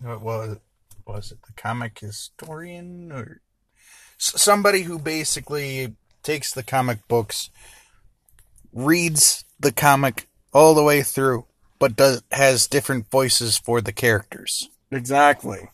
what 0.00 0.22
was 0.22 0.58
was 1.06 1.32
it? 1.32 1.38
The 1.46 1.52
comic 1.54 1.98
historian 1.98 3.10
or 3.12 3.40
somebody 4.18 4.82
who 4.82 4.98
basically 4.98 5.94
takes 6.22 6.52
the 6.52 6.62
comic 6.62 7.06
books, 7.08 7.50
reads 8.72 9.44
the 9.58 9.72
comic 9.72 10.28
all 10.52 10.74
the 10.74 10.82
way 10.82 11.02
through, 11.02 11.46
but 11.78 11.96
does 11.96 12.22
has 12.32 12.66
different 12.66 13.10
voices 13.10 13.56
for 13.56 13.80
the 13.80 13.92
characters. 13.92 14.68
Exactly. 14.90 15.68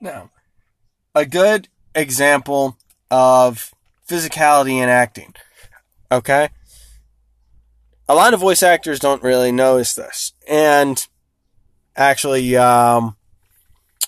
Now, 0.00 0.30
a 1.14 1.26
good 1.26 1.68
example 1.94 2.78
of 3.10 3.72
physicality 4.08 4.82
in 4.82 4.88
acting. 4.88 5.34
Okay? 6.10 6.48
A 8.08 8.14
lot 8.14 8.32
of 8.32 8.40
voice 8.40 8.62
actors 8.62 9.00
don't 9.00 9.22
really 9.22 9.52
notice 9.52 9.94
this. 9.94 10.32
And 10.48 11.06
actually, 11.96 12.56
um, 12.56 13.16
I 14.02 14.06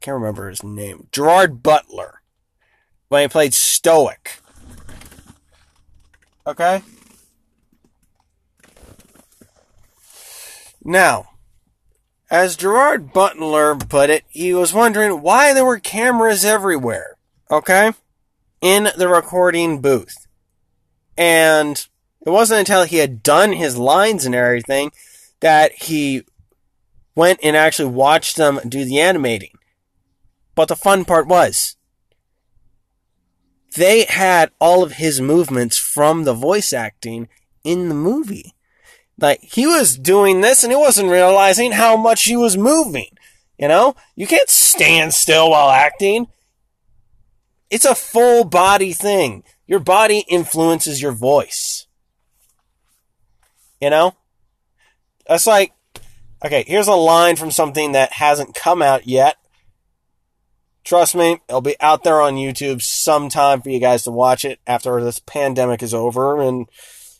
can't 0.00 0.14
remember 0.14 0.48
his 0.48 0.62
name. 0.62 1.08
Gerard 1.12 1.62
Butler. 1.62 2.20
When 3.08 3.22
he 3.22 3.28
played 3.28 3.52
Stoick. 3.52 4.40
Okay? 6.46 6.82
Now, 10.82 11.31
as 12.32 12.56
Gerard 12.56 13.12
Butler 13.12 13.76
put 13.76 14.08
it, 14.08 14.24
he 14.30 14.54
was 14.54 14.72
wondering 14.72 15.20
why 15.20 15.52
there 15.52 15.66
were 15.66 15.78
cameras 15.78 16.46
everywhere, 16.46 17.18
okay, 17.50 17.92
in 18.62 18.88
the 18.96 19.06
recording 19.06 19.82
booth. 19.82 20.26
And 21.14 21.86
it 22.24 22.30
wasn't 22.30 22.60
until 22.60 22.84
he 22.84 22.96
had 22.96 23.22
done 23.22 23.52
his 23.52 23.76
lines 23.76 24.24
and 24.24 24.34
everything 24.34 24.92
that 25.40 25.72
he 25.72 26.22
went 27.14 27.38
and 27.42 27.54
actually 27.54 27.90
watched 27.90 28.36
them 28.36 28.60
do 28.66 28.86
the 28.86 28.98
animating. 28.98 29.52
But 30.54 30.68
the 30.68 30.76
fun 30.76 31.04
part 31.04 31.26
was, 31.26 31.76
they 33.76 34.04
had 34.04 34.52
all 34.58 34.82
of 34.82 34.92
his 34.92 35.20
movements 35.20 35.76
from 35.76 36.24
the 36.24 36.32
voice 36.32 36.72
acting 36.72 37.28
in 37.62 37.90
the 37.90 37.94
movie. 37.94 38.54
Like 39.22 39.40
he 39.40 39.66
was 39.66 39.96
doing 39.96 40.40
this 40.40 40.64
and 40.64 40.72
he 40.72 40.76
wasn't 40.76 41.08
realizing 41.08 41.72
how 41.72 41.96
much 41.96 42.24
he 42.24 42.36
was 42.36 42.56
moving. 42.56 43.06
You 43.56 43.68
know, 43.68 43.94
you 44.16 44.26
can't 44.26 44.50
stand 44.50 45.14
still 45.14 45.50
while 45.50 45.70
acting. 45.70 46.26
It's 47.70 47.84
a 47.84 47.94
full 47.94 48.42
body 48.42 48.92
thing. 48.92 49.44
Your 49.68 49.78
body 49.78 50.24
influences 50.28 51.00
your 51.00 51.12
voice. 51.12 51.86
You 53.80 53.90
know? 53.90 54.16
That's 55.28 55.46
like, 55.46 55.72
okay, 56.44 56.64
here's 56.66 56.88
a 56.88 56.94
line 56.94 57.36
from 57.36 57.52
something 57.52 57.92
that 57.92 58.14
hasn't 58.14 58.56
come 58.56 58.82
out 58.82 59.06
yet. 59.06 59.36
Trust 60.82 61.14
me, 61.14 61.38
it'll 61.48 61.60
be 61.60 61.80
out 61.80 62.02
there 62.02 62.20
on 62.20 62.34
YouTube 62.34 62.82
sometime 62.82 63.62
for 63.62 63.70
you 63.70 63.78
guys 63.78 64.02
to 64.02 64.10
watch 64.10 64.44
it 64.44 64.58
after 64.66 65.02
this 65.02 65.20
pandemic 65.20 65.80
is 65.80 65.94
over 65.94 66.42
and 66.42 66.68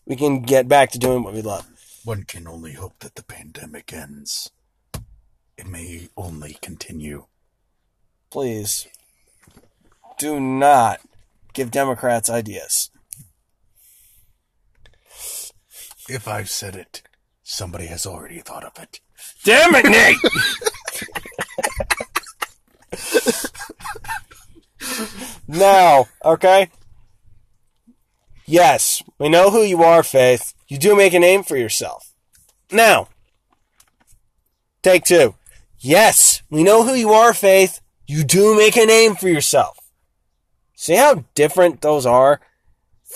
we 0.05 0.17
can 0.17 0.43
get 0.43 0.67
back 0.67 0.91
to 0.91 0.99
doing 0.99 1.23
what 1.23 1.33
we 1.33 1.43
love. 1.43 1.72
One 2.05 2.25
can 2.25 2.49
only 2.49 2.73
hope 2.73 2.99
that 2.99 3.15
the 3.15 3.23
pandemic 3.23 3.93
ends. 3.93 4.51
It 5.57 5.69
may 5.69 6.09
only 6.17 6.57
continue. 6.61 7.27
Please 8.31 8.89
do 10.19 10.41
not 10.41 11.01
give 11.53 11.71
Democrats 11.71 12.29
ideas. 12.29 12.91
If 16.09 16.27
I've 16.27 16.51
said 16.51 16.75
it, 16.75 17.03
somebody 17.45 17.87
has 17.87 18.05
already 18.05 18.41
thought 18.41 18.65
of 18.65 18.83
it. 18.83 19.01
Damn 19.45 19.75
it, 19.77 19.85
Nate! 19.85 20.17
now, 25.47 26.07
okay? 26.25 26.69
Yes, 28.53 29.03
we 29.19 29.31
know 29.31 29.51
who 29.51 29.63
you 29.63 29.83
are, 29.83 30.03
Faith. 30.03 30.53
You 30.69 30.77
do 30.77 30.95
make 30.95 31.15
a 31.15 31.19
name 31.19 31.43
for 31.43 31.57
yourself. 31.57 32.13
Now, 32.71 33.09
take 34.83 35.05
two. 35.05 35.37
Yes, 35.79 36.43
we 36.51 36.63
know 36.63 36.85
who 36.85 36.93
you 36.93 37.15
are, 37.15 37.33
Faith. 37.33 37.81
You 38.07 38.25
do 38.25 38.55
make 38.55 38.77
a 38.77 38.85
name 38.85 39.15
for 39.15 39.31
yourself. 39.31 39.79
See 40.75 40.97
how 40.97 41.25
different 41.35 41.81
those 41.81 42.05
are? 42.05 42.43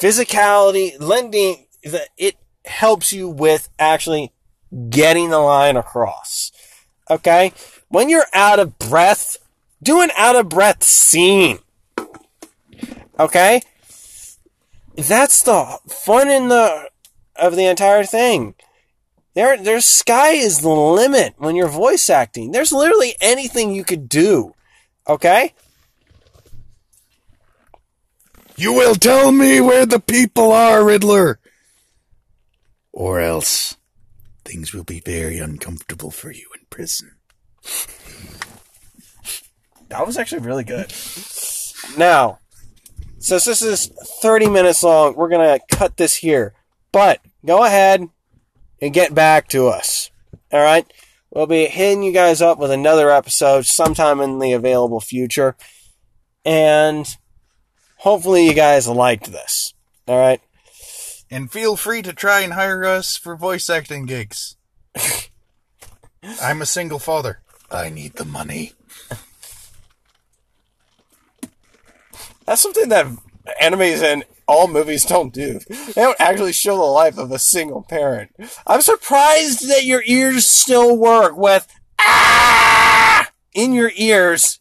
Physicality, 0.01 0.99
lending, 0.99 1.67
it 1.83 2.37
helps 2.65 3.13
you 3.13 3.29
with 3.29 3.69
actually 3.79 4.33
getting 4.89 5.29
the 5.29 5.41
line 5.41 5.77
across. 5.77 6.51
Okay? 7.11 7.53
When 7.89 8.09
you're 8.09 8.25
out 8.33 8.59
of 8.59 8.79
breath, 8.79 9.37
do 9.83 10.01
an 10.01 10.13
out 10.17 10.37
of 10.37 10.49
breath 10.49 10.83
scene. 10.83 11.59
Okay? 13.21 13.61
That's 14.97 15.43
the 15.43 15.79
fun 15.89 16.31
in 16.31 16.49
the 16.49 16.91
of 17.37 17.55
the 17.55 17.67
entire 17.67 18.05
thing. 18.05 18.55
There, 19.35 19.59
there's 19.59 19.85
sky 19.85 20.31
is 20.31 20.61
the 20.61 20.71
limit 20.71 21.35
when 21.37 21.57
you're 21.57 21.69
voice 21.69 22.09
acting. 22.09 22.53
There's 22.53 22.73
literally 22.73 23.15
anything 23.21 23.75
you 23.75 23.85
could 23.85 24.09
do. 24.09 24.55
Okay? 25.07 25.53
You 28.57 28.73
will 28.73 28.95
tell 28.95 29.33
me 29.33 29.61
where 29.61 29.85
the 29.85 30.01
people 30.01 30.51
are, 30.53 30.83
Riddler. 30.83 31.39
Or 32.93 33.21
else 33.21 33.77
things 34.47 34.73
will 34.73 34.85
be 34.85 35.01
very 35.01 35.39
uncomfortable 35.39 36.11
for 36.11 36.33
you 36.33 36.49
in 36.59 36.65
prison. 36.71 37.11
That 39.89 40.07
was 40.07 40.17
actually 40.17 40.41
really 40.41 40.65
good. 40.65 40.91
Now, 41.99 42.39
since 43.27 43.45
this 43.45 43.61
is 43.61 43.89
30 44.23 44.49
minutes 44.49 44.85
long, 44.85 45.17
we're 45.17 45.29
going 45.29 45.59
to 45.59 45.77
cut 45.77 45.97
this 45.97 46.15
here. 46.15 46.55
But 46.93 47.21
go 47.45 47.65
ahead 47.65 48.09
and 48.81 48.95
get 48.95 49.17
back 49.17 49.49
to 49.49 49.67
us. 49.67 50.13
All 50.53 50.63
right? 50.63 50.87
We'll 51.31 51.49
be 51.49 51.67
hitting 51.67 52.05
you 52.05 52.13
guys 52.13 52.41
up 52.41 52.57
with 52.59 52.71
another 52.71 53.11
episode 53.11 53.67
sometime 53.67 54.21
in 54.21 54.39
the 54.39 54.53
available 54.53 55.01
future. 55.01 55.57
And 56.45 57.17
hopefully 57.97 58.47
you 58.47 58.55
guys 58.55 58.87
liked 58.87 59.33
this. 59.33 59.75
All 60.07 60.21
right? 60.21 60.41
And 61.29 61.51
feel 61.51 61.75
free 61.75 62.03
to 62.03 62.13
try 62.13 62.43
and 62.43 62.53
hire 62.53 62.85
us 62.85 63.17
for 63.17 63.35
voice 63.35 63.69
acting 63.69 64.07
gigs. 64.07 64.57
I'm 66.41 66.63
a 66.63 66.67
single 66.67 67.01
father. 67.01 67.41
I 67.73 67.91
need 67.91 68.15
the 68.15 68.25
money. 68.25 68.75
That's 72.47 72.63
something 72.63 72.89
that 72.89 73.07
animes 73.61 74.03
and 74.03 74.25
all 74.47 74.69
movies 74.69 75.05
don't 75.05 75.33
do. 75.33 75.59
They 75.69 76.03
don't 76.03 76.21
actually 76.21 76.53
show 76.53 76.77
the 76.77 76.83
life 76.83 77.19
of 77.19 77.33
a 77.33 77.39
single 77.39 77.83
parent. 77.83 78.31
I'm 78.67 78.83
surprised 78.83 79.69
that 79.69 79.85
your 79.85 80.03
ears 80.07 80.47
still 80.47 80.97
work 80.97 81.37
with 81.37 81.67
ah 82.01 83.31
in 83.55 83.73
your 83.73 83.91
ears 83.97 84.61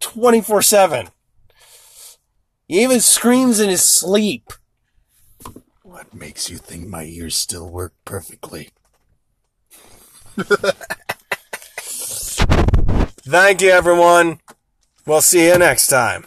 24 0.00 0.62
7. 0.62 1.08
He 2.68 2.82
even 2.82 3.00
screams 3.00 3.60
in 3.60 3.68
his 3.68 3.82
sleep. 3.82 4.52
What 5.82 6.14
makes 6.14 6.48
you 6.48 6.56
think 6.56 6.86
my 6.86 7.04
ears 7.04 7.36
still 7.36 7.68
work 7.68 7.92
perfectly? 8.04 8.70
Thank 13.24 13.62
you, 13.62 13.70
everyone. 13.70 14.40
We'll 15.04 15.20
see 15.20 15.46
you 15.48 15.58
next 15.58 15.88
time. 15.88 16.24